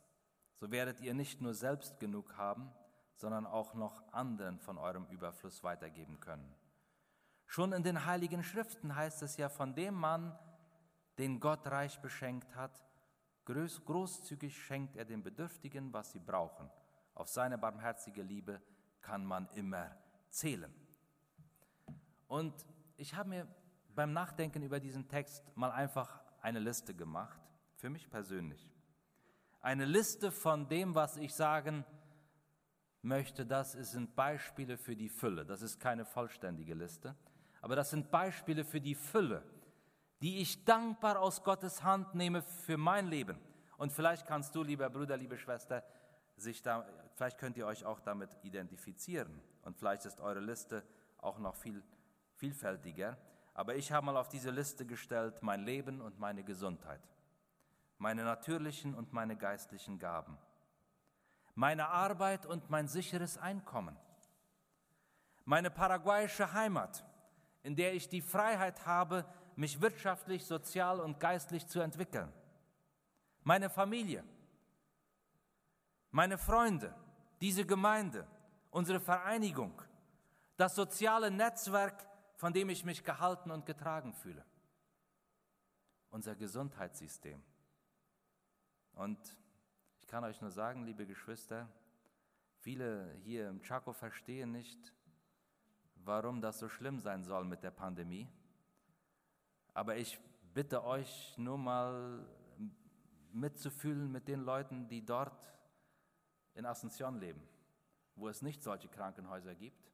So 0.55 0.71
werdet 0.71 1.01
ihr 1.01 1.15
nicht 1.15 1.41
nur 1.41 1.55
selbst 1.55 1.99
genug 1.99 2.37
haben, 2.37 2.73
sondern 3.19 3.47
auch 3.47 3.75
noch 3.75 4.01
anderen 4.13 4.61
von 4.61 4.79
eurem 4.79 5.05
Überfluss 5.07 5.65
weitergeben 5.65 6.21
können. 6.21 6.55
Schon 7.47 7.73
in 7.73 7.83
den 7.83 8.07
heiligen 8.07 8.45
Schriften 8.45 8.95
heißt 8.95 9.23
es 9.23 9.37
ja 9.37 9.49
von 9.49 9.75
dem 9.75 9.95
Mann, 9.95 10.39
den 11.19 11.41
Gott 11.41 11.67
reich 11.67 12.01
beschenkt 12.01 12.55
hat, 12.55 12.85
großzügig 13.45 14.57
schenkt 14.63 14.95
er 14.97 15.05
den 15.05 15.23
Bedürftigen, 15.23 15.93
was 15.93 16.13
sie 16.13 16.21
brauchen. 16.21 16.71
Auf 17.15 17.29
seine 17.29 17.59
barmherzige 17.59 18.23
Liebe 18.23 18.63
kann 19.01 19.25
man 19.25 19.49
immer 19.55 19.97
zählen. 20.29 20.73
Und 22.29 22.55
ich 22.97 23.15
habe 23.15 23.31
mir 23.31 23.49
beim 23.97 24.13
Nachdenken 24.13 24.63
über 24.63 24.79
diesen 24.79 25.09
Text 25.09 25.43
mal 25.57 25.73
einfach 25.73 26.21
eine 26.41 26.61
Liste 26.61 26.95
gemacht, 26.95 27.41
für 27.75 27.91
mich 27.91 28.09
persönlich. 28.09 28.71
Eine 29.61 29.87
Liste 29.87 30.31
von 30.31 30.69
dem, 30.69 30.95
was 30.95 31.17
ich 31.17 31.35
sagen 31.35 31.85
möchte, 33.03 33.47
das 33.47 33.73
sind 33.73 34.15
Beispiele 34.17 34.77
für 34.77 34.97
die 34.97 35.09
Fülle. 35.09 35.45
Das 35.45 35.63
ist 35.63 35.79
keine 35.81 36.05
vollständige 36.05 36.75
Liste, 36.75 37.15
aber 37.61 37.77
das 37.77 37.91
sind 37.91 38.11
Beispiele 38.11 38.65
für 38.65 38.81
die 38.81 38.95
Fülle, 38.95 39.43
die 40.21 40.41
ich 40.41 40.65
dankbar 40.65 41.21
aus 41.21 41.43
Gottes 41.45 41.83
Hand 41.83 42.15
nehme 42.15 42.43
für 42.43 42.77
mein 42.77 43.07
Leben. 43.07 43.39
Und 43.77 43.93
vielleicht 43.93 44.27
kannst 44.27 44.55
du, 44.55 44.63
lieber 44.63 44.91
Bruder, 44.91 45.17
liebe 45.17 45.39
Schwester, 45.39 45.85
sich 46.37 46.63
da, 46.63 46.87
vielleicht 47.15 47.39
könnt 47.39 47.57
ihr 47.57 47.67
euch 47.67 47.85
auch 47.85 48.01
damit 48.01 48.37
identifizieren. 48.43 49.41
Und 49.63 49.77
vielleicht 49.77 50.05
ist 50.05 50.21
eure 50.21 50.41
Liste 50.41 50.85
auch 51.19 51.39
noch 51.39 51.55
viel 51.55 51.83
vielfältiger, 52.39 53.19
aber 53.53 53.75
ich 53.75 53.91
habe 53.93 54.07
mal 54.07 54.17
auf 54.17 54.29
diese 54.29 54.51
Liste 54.51 54.87
gestellt 54.87 55.43
mein 55.43 55.65
Leben 55.65 56.01
und 56.01 56.19
meine 56.19 56.45
Gesundheit, 56.45 57.01
meine 57.99 58.23
natürlichen 58.23 58.95
und 58.95 59.13
meine 59.13 59.37
geistlichen 59.37 59.99
Gaben, 59.99 60.39
meine 61.59 61.89
Arbeit 61.89 62.47
und 62.47 62.71
mein 62.71 62.87
sicheres 62.87 63.37
Einkommen, 63.37 63.97
meine 65.45 65.73
paraguayische 65.73 66.53
Heimat, 66.53 67.05
in 67.65 67.75
der 67.75 67.95
ich 67.95 68.09
die 68.09 68.23
Freiheit 68.23 68.87
habe, 68.87 69.25
mich 69.57 69.81
wirtschaftlich, 69.81 70.47
sozial 70.47 71.01
und 71.01 71.19
geistlich 71.19 71.67
zu 71.67 71.81
entwickeln, 71.81 72.33
meine 73.43 73.69
Familie, 73.71 74.23
meine 76.13 76.39
Freunde, 76.39 76.95
diese 77.41 77.67
Gemeinde, 77.67 78.25
unsere 78.71 79.01
Vereinigung, 79.01 79.83
das 80.57 80.77
soziale 80.77 81.29
Netzwerk, 81.29 82.07
von 82.37 82.53
dem 82.53 82.71
ich 82.71 82.85
mich 82.85 83.03
gehalten 83.03 83.51
und 83.51 83.67
getragen 83.67 84.15
fühle. 84.15 84.45
Unser 86.11 86.37
Gesundheitssystem. 86.37 87.43
Und 88.93 89.19
ich 90.09 90.11
kann 90.11 90.25
euch 90.25 90.41
nur 90.41 90.51
sagen, 90.51 90.87
liebe 90.87 91.05
Geschwister, 91.05 91.69
viele 92.61 93.15
hier 93.25 93.47
im 93.51 93.61
Chaco 93.61 93.93
verstehen 93.93 94.53
nicht, 94.53 94.95
warum 95.97 96.41
das 96.41 96.59
so 96.61 96.71
schlimm 96.71 96.99
sein 96.99 97.25
soll 97.25 97.45
mit 97.45 97.63
der 97.63 97.73
Pandemie. 97.73 98.27
Aber 99.75 99.99
ich 99.99 100.19
bitte 100.55 100.83
euch 100.83 101.37
nur 101.37 101.59
mal 101.59 102.27
mitzufühlen 103.33 104.11
mit 104.11 104.29
den 104.29 104.41
Leuten, 104.41 104.89
die 104.89 105.05
dort 105.05 105.53
in 106.55 106.65
Asunción 106.65 107.19
leben, 107.19 107.47
wo 108.17 108.31
es 108.31 108.41
nicht 108.41 108.63
solche 108.63 108.89
Krankenhäuser 108.89 109.55
gibt 109.55 109.93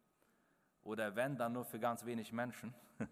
oder 0.85 1.17
wenn, 1.17 1.37
dann 1.37 1.55
nur 1.55 1.65
für 1.65 1.81
ganz 1.81 2.05
wenig 2.05 2.33
Menschen. 2.33 2.73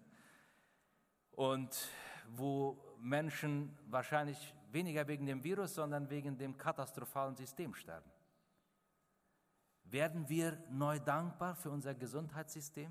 Und 1.33 1.89
wo 2.29 2.97
Menschen 3.01 3.77
wahrscheinlich 3.87 4.55
weniger 4.73 5.07
wegen 5.07 5.27
dem 5.27 5.43
Virus, 5.45 5.75
sondern 5.75 6.09
wegen 6.11 6.39
dem 6.39 6.57
katastrophalen 6.57 7.37
System 7.37 7.75
sterben. 7.75 8.11
Werden 9.85 10.29
wir 10.29 10.59
neu 10.71 10.99
dankbar 10.99 11.55
für 11.55 11.71
unser 11.71 11.95
Gesundheitssystem, 11.95 12.91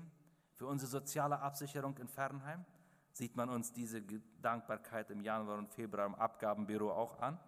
für 0.54 0.66
unsere 0.66 0.90
soziale 0.90 1.40
Absicherung 1.40 1.96
in 1.98 2.08
Fernheim? 2.08 2.64
Sieht 3.12 3.36
man 3.36 3.50
uns 3.50 3.72
diese 3.72 4.02
Dankbarkeit 4.40 5.10
im 5.10 5.20
Januar 5.20 5.58
und 5.58 5.68
Februar 5.70 6.06
im 6.06 6.14
Abgabenbüro 6.14 6.92
auch 6.92 7.20
an? 7.20 7.38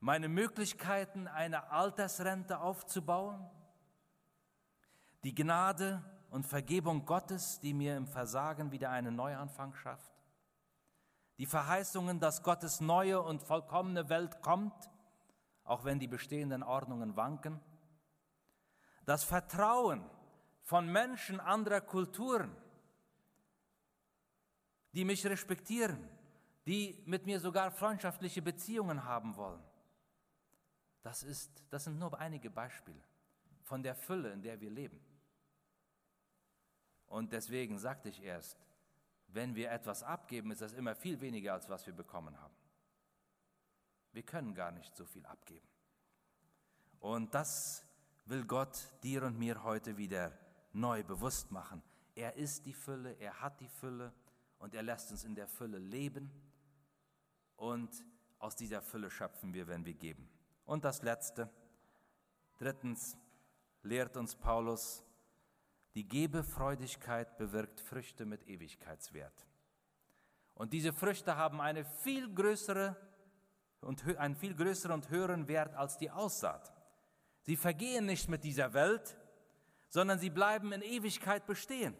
Meine 0.00 0.28
Möglichkeiten, 0.28 1.26
eine 1.26 1.70
Altersrente 1.70 2.60
aufzubauen? 2.60 3.44
Die 5.24 5.34
Gnade 5.34 6.02
und 6.30 6.46
Vergebung 6.46 7.04
Gottes, 7.04 7.58
die 7.60 7.74
mir 7.74 7.96
im 7.96 8.06
Versagen 8.06 8.70
wieder 8.70 8.90
einen 8.90 9.16
Neuanfang 9.16 9.74
schafft? 9.74 10.17
Die 11.38 11.46
Verheißungen, 11.46 12.18
dass 12.18 12.42
Gottes 12.42 12.80
neue 12.80 13.22
und 13.22 13.42
vollkommene 13.42 14.08
Welt 14.08 14.42
kommt, 14.42 14.90
auch 15.64 15.84
wenn 15.84 16.00
die 16.00 16.08
bestehenden 16.08 16.62
Ordnungen 16.62 17.16
wanken? 17.16 17.60
Das 19.04 19.24
Vertrauen 19.24 20.04
von 20.62 20.90
Menschen 20.90 21.40
anderer 21.40 21.80
Kulturen, 21.80 22.54
die 24.92 25.04
mich 25.04 25.24
respektieren, 25.24 26.08
die 26.66 27.02
mit 27.06 27.24
mir 27.24 27.40
sogar 27.40 27.70
freundschaftliche 27.70 28.42
Beziehungen 28.42 29.04
haben 29.04 29.36
wollen. 29.36 29.62
Das, 31.02 31.22
ist, 31.22 31.62
das 31.70 31.84
sind 31.84 31.98
nur 31.98 32.18
einige 32.18 32.50
Beispiele 32.50 33.00
von 33.62 33.82
der 33.82 33.94
Fülle, 33.94 34.32
in 34.32 34.42
der 34.42 34.60
wir 34.60 34.70
leben. 34.70 35.00
Und 37.06 37.32
deswegen 37.32 37.78
sagte 37.78 38.08
ich 38.08 38.22
erst, 38.22 38.58
wenn 39.28 39.54
wir 39.54 39.70
etwas 39.70 40.02
abgeben, 40.02 40.50
ist 40.50 40.62
das 40.62 40.72
immer 40.72 40.94
viel 40.94 41.20
weniger, 41.20 41.54
als 41.54 41.68
was 41.68 41.86
wir 41.86 41.92
bekommen 41.92 42.38
haben. 42.40 42.54
Wir 44.12 44.22
können 44.22 44.54
gar 44.54 44.72
nicht 44.72 44.96
so 44.96 45.04
viel 45.04 45.24
abgeben. 45.26 45.66
Und 47.00 47.34
das 47.34 47.84
will 48.24 48.44
Gott 48.44 48.78
dir 49.02 49.22
und 49.22 49.38
mir 49.38 49.62
heute 49.62 49.96
wieder 49.96 50.32
neu 50.72 51.02
bewusst 51.02 51.50
machen. 51.50 51.82
Er 52.14 52.34
ist 52.34 52.66
die 52.66 52.72
Fülle, 52.72 53.12
er 53.20 53.40
hat 53.40 53.60
die 53.60 53.68
Fülle 53.68 54.12
und 54.58 54.74
er 54.74 54.82
lässt 54.82 55.10
uns 55.10 55.24
in 55.24 55.34
der 55.34 55.46
Fülle 55.46 55.78
leben. 55.78 56.30
Und 57.56 58.04
aus 58.38 58.56
dieser 58.56 58.82
Fülle 58.82 59.10
schöpfen 59.10 59.52
wir, 59.52 59.66
wenn 59.68 59.84
wir 59.84 59.94
geben. 59.94 60.28
Und 60.64 60.84
das 60.84 61.02
Letzte, 61.02 61.50
drittens, 62.58 63.16
lehrt 63.82 64.16
uns 64.16 64.34
Paulus, 64.34 65.04
die 65.94 66.06
Gebefreudigkeit 66.06 67.36
bewirkt 67.38 67.80
Früchte 67.80 68.26
mit 68.26 68.46
Ewigkeitswert. 68.46 69.46
Und 70.54 70.72
diese 70.72 70.92
Früchte 70.92 71.36
haben 71.36 71.60
eine 71.60 71.84
viel 71.84 72.32
größere 72.32 72.96
und 73.80 74.04
einen 74.18 74.36
viel 74.36 74.54
größeren 74.54 74.92
und 74.92 75.10
höheren 75.10 75.48
Wert 75.48 75.74
als 75.74 75.98
die 75.98 76.10
Aussaat. 76.10 76.72
Sie 77.42 77.56
vergehen 77.56 78.06
nicht 78.06 78.28
mit 78.28 78.44
dieser 78.44 78.72
Welt, 78.74 79.16
sondern 79.88 80.18
sie 80.18 80.30
bleiben 80.30 80.72
in 80.72 80.82
Ewigkeit 80.82 81.46
bestehen, 81.46 81.96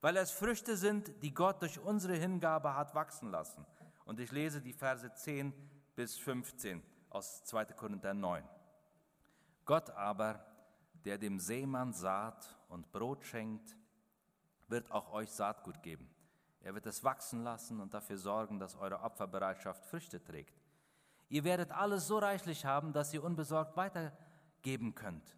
weil 0.00 0.16
es 0.16 0.30
Früchte 0.30 0.76
sind, 0.76 1.22
die 1.22 1.34
Gott 1.34 1.62
durch 1.62 1.78
unsere 1.78 2.14
Hingabe 2.14 2.74
hat 2.74 2.94
wachsen 2.94 3.30
lassen. 3.30 3.66
Und 4.04 4.20
ich 4.20 4.30
lese 4.30 4.60
die 4.60 4.72
Verse 4.72 5.12
10 5.12 5.52
bis 5.96 6.16
15 6.16 6.82
aus 7.10 7.42
2. 7.44 7.64
Korinther 7.66 8.14
9. 8.14 8.44
Gott 9.64 9.90
aber, 9.90 10.44
der 11.06 11.18
dem 11.18 11.38
Seemann 11.38 11.92
Saat 11.92 12.58
und 12.68 12.90
Brot 12.90 13.24
schenkt, 13.24 13.76
wird 14.66 14.90
auch 14.90 15.12
euch 15.12 15.30
Saatgut 15.30 15.80
geben. 15.80 16.10
Er 16.60 16.74
wird 16.74 16.84
es 16.86 17.04
wachsen 17.04 17.44
lassen 17.44 17.78
und 17.80 17.94
dafür 17.94 18.18
sorgen, 18.18 18.58
dass 18.58 18.74
eure 18.74 19.00
Opferbereitschaft 19.00 19.86
Früchte 19.86 20.22
trägt. 20.22 20.60
Ihr 21.28 21.44
werdet 21.44 21.70
alles 21.70 22.08
so 22.08 22.18
reichlich 22.18 22.64
haben, 22.64 22.92
dass 22.92 23.14
ihr 23.14 23.22
unbesorgt 23.22 23.76
weiter 23.76 24.12
geben 24.62 24.96
könnt. 24.96 25.36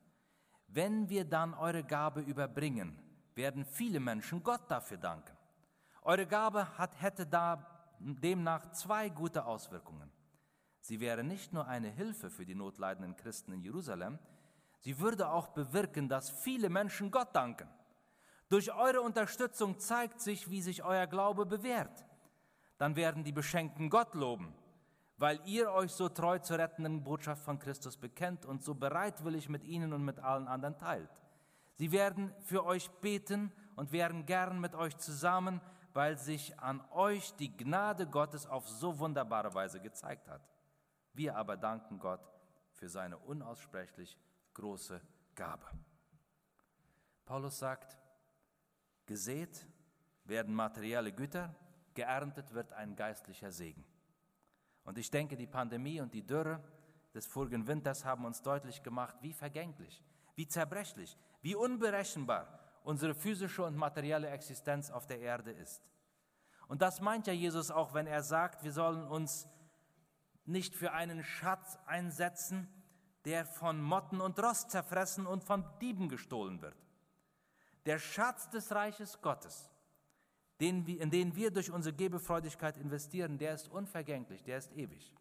Wenn 0.69 1.11
wir 1.11 1.27
dann 1.27 1.53
eure 1.53 1.85
Gabe 1.85 2.23
überbringen, 2.23 2.99
werden 3.35 3.67
viele 3.67 4.01
Menschen 4.01 4.43
Gott 4.43 4.71
dafür 4.71 4.97
danken. 4.97 5.37
Eure 6.01 6.27
Gabe 6.27 6.79
hat, 6.79 6.99
hätte 6.99 7.27
da 7.27 7.95
demnach 7.99 8.73
zwei 8.73 9.11
gute 9.11 9.45
Auswirkungen. 9.45 10.11
Sie 10.81 10.99
wäre 10.99 11.23
nicht 11.23 11.53
nur 11.53 11.67
eine 11.67 11.91
Hilfe 11.91 12.31
für 12.31 12.47
die 12.47 12.55
notleidenden 12.55 13.17
Christen 13.17 13.53
in 13.53 13.61
Jerusalem, 13.61 14.19
sie 14.81 14.99
würde 14.99 15.31
auch 15.31 15.49
bewirken, 15.49 16.09
dass 16.09 16.31
viele 16.31 16.71
Menschen 16.71 17.11
Gott 17.11 17.35
danken. 17.35 17.69
Durch 18.49 18.73
eure 18.75 19.03
Unterstützung 19.03 19.79
zeigt 19.79 20.21
sich, 20.21 20.51
wie 20.51 20.63
sich 20.63 20.83
euer 20.83 21.07
Glaube 21.07 21.47
bewährt. 21.47 22.07
Dann 22.79 22.97
werden 22.97 23.25
die 23.25 23.33
Beschenkten 23.33 23.91
Gott 23.91 24.15
loben 24.15 24.55
weil 25.19 25.41
ihr 25.45 25.73
euch 25.73 25.93
so 25.93 26.09
treu 26.09 26.39
zur 26.39 26.59
rettenden 26.59 27.03
Botschaft 27.03 27.43
von 27.43 27.59
Christus 27.59 27.97
bekennt 27.97 28.47
und 28.47 28.63
so 28.63 28.75
bereitwillig 28.75 29.49
mit 29.49 29.65
ihnen 29.65 29.93
und 29.93 30.05
mit 30.05 30.21
allen 30.21 30.47
anderen 30.47 30.79
teilt. 30.79 31.11
Sie 31.75 31.93
werden 31.93 32.33
für 32.41 32.65
euch 32.65 32.89
beten 33.01 33.53
und 33.77 33.93
wären 33.93 34.27
gern 34.27 34.61
mit 34.61 34.75
euch 34.75 34.97
zusammen, 34.97 35.61
weil 35.93 36.17
sich 36.17 36.59
an 36.61 36.83
euch 36.93 37.35
die 37.35 37.57
Gnade 37.57 38.07
Gottes 38.07 38.47
auf 38.47 38.69
so 38.69 38.99
wunderbare 39.01 39.53
Weise 39.55 39.81
gezeigt 39.81 40.29
hat. 40.29 40.41
Wir 41.15 41.37
aber 41.37 41.57
danken 41.57 41.99
Gott 41.99 42.21
für 42.75 42.89
seine 42.89 43.19
unaussprechlich 43.19 44.17
große 44.59 45.01
Gabe. 45.37 45.67
Paulus 47.25 47.59
sagt, 47.61 47.97
gesät 49.07 49.67
werden 50.25 50.53
materielle 50.53 51.13
Güter, 51.13 51.55
geerntet 51.95 52.53
wird 52.53 52.73
ein 52.73 52.97
geistlicher 52.97 53.53
Segen. 53.53 53.85
Und 54.83 54.99
ich 54.99 55.11
denke, 55.11 55.37
die 55.37 55.47
Pandemie 55.47 56.01
und 56.01 56.13
die 56.13 56.27
Dürre 56.27 56.61
des 57.15 57.27
vorigen 57.27 57.67
Winters 57.69 58.05
haben 58.05 58.25
uns 58.25 58.43
deutlich 58.43 58.83
gemacht, 58.83 59.17
wie 59.21 59.33
vergänglich, 59.33 60.03
wie 60.35 60.49
zerbrechlich, 60.49 61.17
wie 61.41 61.55
unberechenbar 61.55 62.59
unsere 62.83 63.15
physische 63.15 63.63
und 63.63 63.77
materielle 63.77 64.29
Existenz 64.29 64.91
auf 64.91 65.07
der 65.07 65.21
Erde 65.21 65.53
ist. 65.53 65.83
Und 66.67 66.83
das 66.83 67.01
meint 67.01 67.29
ja 67.29 67.33
Jesus 67.33 67.71
auch, 67.71 67.95
wenn 67.95 68.09
er 68.09 68.23
sagt, 68.23 68.65
wir 68.65 68.73
sollen 68.73 69.07
uns 69.07 69.47
nicht 70.47 70.75
für 70.75 70.93
einen 70.93 71.23
Schatz 71.23 71.79
einsetzen, 71.87 72.69
der 73.29 73.45
von 73.45 73.83
Motten 73.83 74.23
und 74.23 74.43
Rost 74.43 74.71
zerfressen 74.71 75.27
und 75.27 75.45
von 75.45 75.63
Dieben 75.83 76.09
gestohlen 76.09 76.63
wird. 76.63 76.77
Der 77.85 77.99
Schatz 77.99 78.49
des 78.49 78.75
Reiches 78.75 79.21
Gottes 79.21 79.71
den, 80.61 80.87
in 80.87 81.11
den 81.11 81.37
wir 81.37 81.51
durch 81.51 81.71
unsere 81.71 81.95
Gebefreudigkeit 81.95 82.79
investieren, 82.79 83.37
der 83.37 83.53
ist 83.53 83.69
unvergänglich, 83.69 84.43
der 84.43 84.57
ist 84.57 84.73
ewig. 84.73 85.15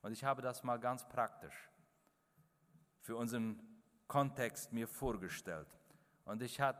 Und 0.00 0.12
ich 0.12 0.24
habe 0.24 0.40
das 0.40 0.64
mal 0.64 0.78
ganz 0.78 1.06
praktisch 1.08 1.70
für 3.02 3.16
unseren 3.16 3.60
Kontext 4.08 4.72
mir 4.72 4.88
vorgestellt. 4.88 5.68
Und 6.24 6.40
ich 6.40 6.58
habe 6.58 6.78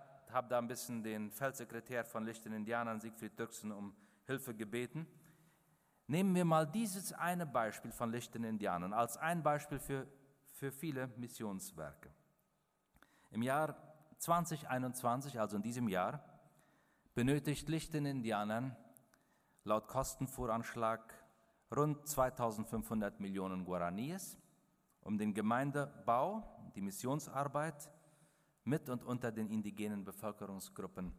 da 0.48 0.58
ein 0.58 0.68
bisschen 0.68 1.02
den 1.02 1.30
Feldsekretär 1.30 2.06
von 2.06 2.24
Lichten 2.24 2.54
Indianern, 2.54 2.98
Siegfried 2.98 3.38
Dirksen, 3.38 3.72
um 3.72 3.94
Hilfe 4.24 4.54
gebeten. 4.54 5.06
Nehmen 6.06 6.34
wir 6.34 6.46
mal 6.46 6.66
dieses 6.66 7.12
eine 7.12 7.44
Beispiel 7.44 7.92
von 7.92 8.10
Lichten 8.10 8.42
Indianern 8.42 8.94
als 8.94 9.18
ein 9.18 9.42
Beispiel 9.42 9.78
für, 9.78 10.06
für 10.56 10.72
viele 10.72 11.08
Missionswerke. 11.18 12.10
Im 13.30 13.42
Jahr 13.42 13.76
2021, 14.18 15.38
also 15.38 15.56
in 15.56 15.62
diesem 15.62 15.88
Jahr, 15.88 16.24
benötigt 17.14 17.68
Lichten 17.68 18.06
Indianern 18.06 18.74
laut 19.64 19.86
Kostenvoranschlag 19.86 21.12
rund 21.76 22.08
2500 22.08 23.20
Millionen 23.20 23.66
Guaraníes, 23.66 24.38
um 25.02 25.18
den 25.18 25.34
Gemeindebau, 25.34 26.42
die 26.74 26.80
Missionsarbeit 26.80 27.90
mit 28.64 28.88
und 28.88 29.04
unter 29.04 29.30
den 29.30 29.50
indigenen 29.50 30.04
Bevölkerungsgruppen 30.04 31.12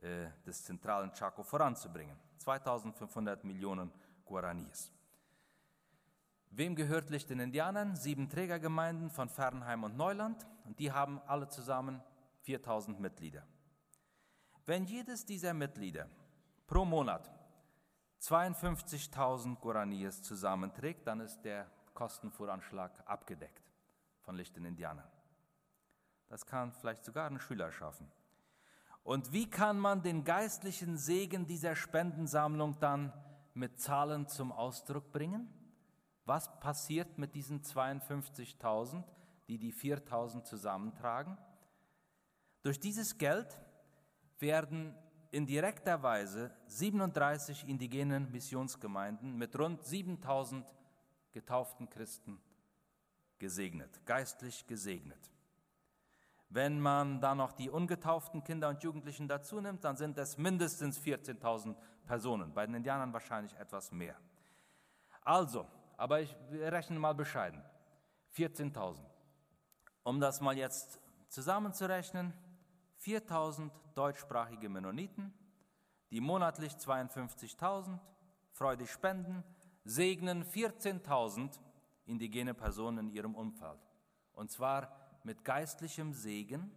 äh, 0.00 0.28
des 0.46 0.62
zentralen 0.64 1.12
Chaco 1.12 1.42
voranzubringen. 1.42 2.16
2500 2.38 3.42
Millionen 3.42 3.90
Guaraníes. 4.24 4.92
Wem 6.50 6.74
gehört 6.74 7.10
Lichten 7.10 7.40
Indianern? 7.40 7.96
Sieben 7.96 8.28
Trägergemeinden 8.28 9.10
von 9.10 9.28
Fernheim 9.28 9.84
und 9.84 9.96
Neuland 9.96 10.46
und 10.64 10.78
die 10.78 10.92
haben 10.92 11.20
alle 11.26 11.48
zusammen 11.48 12.02
4000 12.42 13.00
Mitglieder. 13.00 13.46
Wenn 14.66 14.84
jedes 14.84 15.24
dieser 15.24 15.54
Mitglieder 15.54 16.08
pro 16.66 16.84
Monat 16.84 17.30
52.000 18.20 19.56
Guaraníes 19.60 20.22
zusammenträgt, 20.22 21.06
dann 21.06 21.20
ist 21.20 21.40
der 21.42 21.70
Kostenvoranschlag 21.94 22.92
abgedeckt 23.06 23.62
von 24.20 24.34
lichten 24.34 24.64
Indianern. 24.64 25.08
Das 26.28 26.44
kann 26.44 26.72
vielleicht 26.72 27.04
sogar 27.04 27.30
ein 27.30 27.40
Schüler 27.40 27.72
schaffen. 27.72 28.10
Und 29.02 29.32
wie 29.32 29.48
kann 29.48 29.78
man 29.78 30.02
den 30.02 30.24
geistlichen 30.24 30.98
Segen 30.98 31.46
dieser 31.46 31.74
Spendensammlung 31.74 32.78
dann 32.78 33.12
mit 33.54 33.80
Zahlen 33.80 34.28
zum 34.28 34.52
Ausdruck 34.52 35.10
bringen? 35.12 35.48
Was 36.28 36.60
passiert 36.60 37.16
mit 37.16 37.34
diesen 37.34 37.62
52.000, 37.62 39.02
die 39.48 39.56
die 39.56 39.72
4.000 39.72 40.44
zusammentragen? 40.44 41.38
Durch 42.62 42.78
dieses 42.78 43.16
Geld 43.16 43.58
werden 44.38 44.94
in 45.30 45.46
direkter 45.46 46.02
Weise 46.02 46.54
37 46.66 47.66
indigenen 47.66 48.30
Missionsgemeinden 48.30 49.38
mit 49.38 49.58
rund 49.58 49.82
7000 49.82 50.66
getauften 51.32 51.88
Christen 51.88 52.38
gesegnet, 53.38 54.04
geistlich 54.04 54.66
gesegnet. 54.66 55.30
Wenn 56.50 56.78
man 56.78 57.22
dann 57.22 57.38
noch 57.38 57.52
die 57.52 57.70
ungetauften 57.70 58.44
Kinder 58.44 58.68
und 58.68 58.82
Jugendlichen 58.82 59.28
dazu 59.28 59.62
nimmt, 59.62 59.82
dann 59.82 59.96
sind 59.96 60.18
es 60.18 60.36
mindestens 60.36 61.00
14.000 61.00 61.74
Personen, 62.04 62.52
bei 62.52 62.66
den 62.66 62.74
Indianern 62.74 63.14
wahrscheinlich 63.14 63.56
etwas 63.56 63.92
mehr. 63.92 64.16
Also, 65.22 65.66
aber 65.98 66.20
ich 66.20 66.34
rechne 66.52 66.98
mal 66.98 67.14
bescheiden, 67.14 67.62
14.000. 68.34 69.04
Um 70.04 70.20
das 70.20 70.40
mal 70.40 70.56
jetzt 70.56 70.98
zusammenzurechnen, 71.28 72.32
4.000 73.02 73.70
deutschsprachige 73.94 74.68
Mennoniten, 74.68 75.34
die 76.10 76.20
monatlich 76.20 76.72
52.000 76.74 77.98
freudig 78.52 78.90
spenden, 78.90 79.44
segnen 79.84 80.44
14.000 80.44 81.58
indigene 82.06 82.54
Personen 82.54 83.08
in 83.08 83.10
ihrem 83.10 83.34
Umfeld. 83.34 83.80
Und 84.32 84.50
zwar 84.50 85.20
mit 85.24 85.44
geistlichem 85.44 86.12
Segen, 86.12 86.70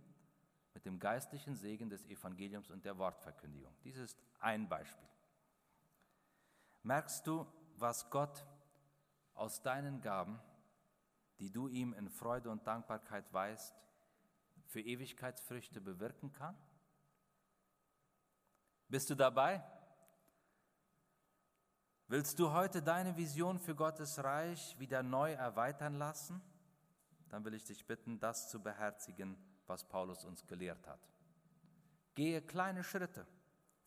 mit 0.73 0.85
dem 0.85 0.99
geistlichen 0.99 1.55
Segen 1.55 1.89
des 1.89 2.05
Evangeliums 2.05 2.71
und 2.71 2.83
der 2.85 2.97
Wortverkündigung. 2.97 3.73
Dies 3.83 3.97
ist 3.97 4.17
ein 4.39 4.67
Beispiel. 4.67 5.07
Merkst 6.83 7.25
du, 7.27 7.45
was 7.77 8.09
Gott 8.09 8.45
aus 9.41 9.63
deinen 9.63 10.01
Gaben, 10.01 10.39
die 11.39 11.51
du 11.51 11.67
ihm 11.67 11.93
in 11.93 12.09
Freude 12.09 12.51
und 12.51 12.67
Dankbarkeit 12.67 13.33
weißt, 13.33 13.75
für 14.67 14.81
Ewigkeitsfrüchte 14.81 15.81
bewirken 15.81 16.31
kann? 16.31 16.55
Bist 18.87 19.09
du 19.09 19.15
dabei? 19.15 19.63
Willst 22.07 22.37
du 22.37 22.51
heute 22.51 22.83
deine 22.83 23.17
Vision 23.17 23.57
für 23.57 23.73
Gottes 23.73 24.23
Reich 24.23 24.77
wieder 24.77 25.01
neu 25.01 25.33
erweitern 25.33 25.95
lassen? 25.95 26.39
Dann 27.29 27.43
will 27.43 27.55
ich 27.55 27.63
dich 27.63 27.87
bitten, 27.87 28.19
das 28.19 28.47
zu 28.47 28.61
beherzigen, 28.61 29.35
was 29.65 29.83
Paulus 29.83 30.23
uns 30.23 30.45
gelehrt 30.45 30.85
hat. 30.85 30.99
Gehe 32.13 32.43
kleine 32.43 32.83
Schritte, 32.83 33.25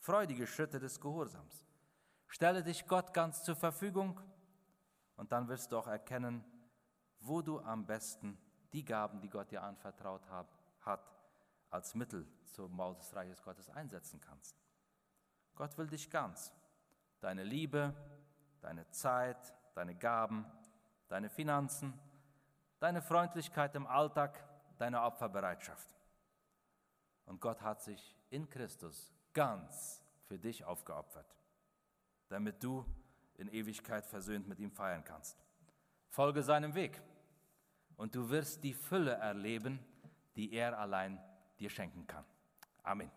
freudige 0.00 0.48
Schritte 0.48 0.80
des 0.80 1.00
Gehorsams. 1.00 1.62
Stelle 2.26 2.64
dich 2.64 2.88
Gott 2.88 3.14
ganz 3.14 3.44
zur 3.44 3.54
Verfügung 3.54 4.20
und 5.16 5.32
dann 5.32 5.48
wirst 5.48 5.72
du 5.72 5.78
auch 5.78 5.86
erkennen, 5.86 6.44
wo 7.20 7.42
du 7.42 7.60
am 7.60 7.86
besten 7.86 8.38
die 8.72 8.84
Gaben, 8.84 9.20
die 9.20 9.30
Gott 9.30 9.50
dir 9.50 9.62
anvertraut 9.62 10.28
hat, 10.28 11.10
als 11.70 11.94
Mittel 11.94 12.26
zum 12.44 12.76
Bau 12.76 12.94
des 12.94 13.14
Reiches 13.14 13.42
Gottes 13.42 13.68
einsetzen 13.68 14.20
kannst. 14.20 14.56
Gott 15.56 15.76
will 15.76 15.88
dich 15.88 16.08
ganz. 16.08 16.52
Deine 17.20 17.42
Liebe, 17.42 17.94
deine 18.60 18.88
Zeit, 18.90 19.54
deine 19.74 19.96
Gaben, 19.96 20.46
deine 21.08 21.28
Finanzen, 21.28 21.98
deine 22.78 23.02
Freundlichkeit 23.02 23.74
im 23.74 23.86
Alltag, 23.86 24.44
deine 24.78 25.02
Opferbereitschaft. 25.02 25.96
Und 27.26 27.40
Gott 27.40 27.60
hat 27.62 27.82
sich 27.82 28.16
in 28.30 28.48
Christus 28.48 29.12
ganz 29.32 30.02
für 30.26 30.38
dich 30.38 30.64
aufgeopfert, 30.64 31.34
damit 32.28 32.62
du 32.62 32.84
in 33.36 33.48
Ewigkeit 33.48 34.06
versöhnt 34.06 34.48
mit 34.48 34.58
ihm 34.58 34.70
feiern 34.70 35.04
kannst. 35.04 35.36
Folge 36.08 36.42
seinem 36.42 36.74
Weg 36.74 37.00
und 37.96 38.14
du 38.14 38.30
wirst 38.30 38.62
die 38.62 38.74
Fülle 38.74 39.12
erleben, 39.12 39.78
die 40.36 40.52
er 40.52 40.78
allein 40.78 41.20
dir 41.58 41.70
schenken 41.70 42.06
kann. 42.06 42.24
Amen. 42.82 43.10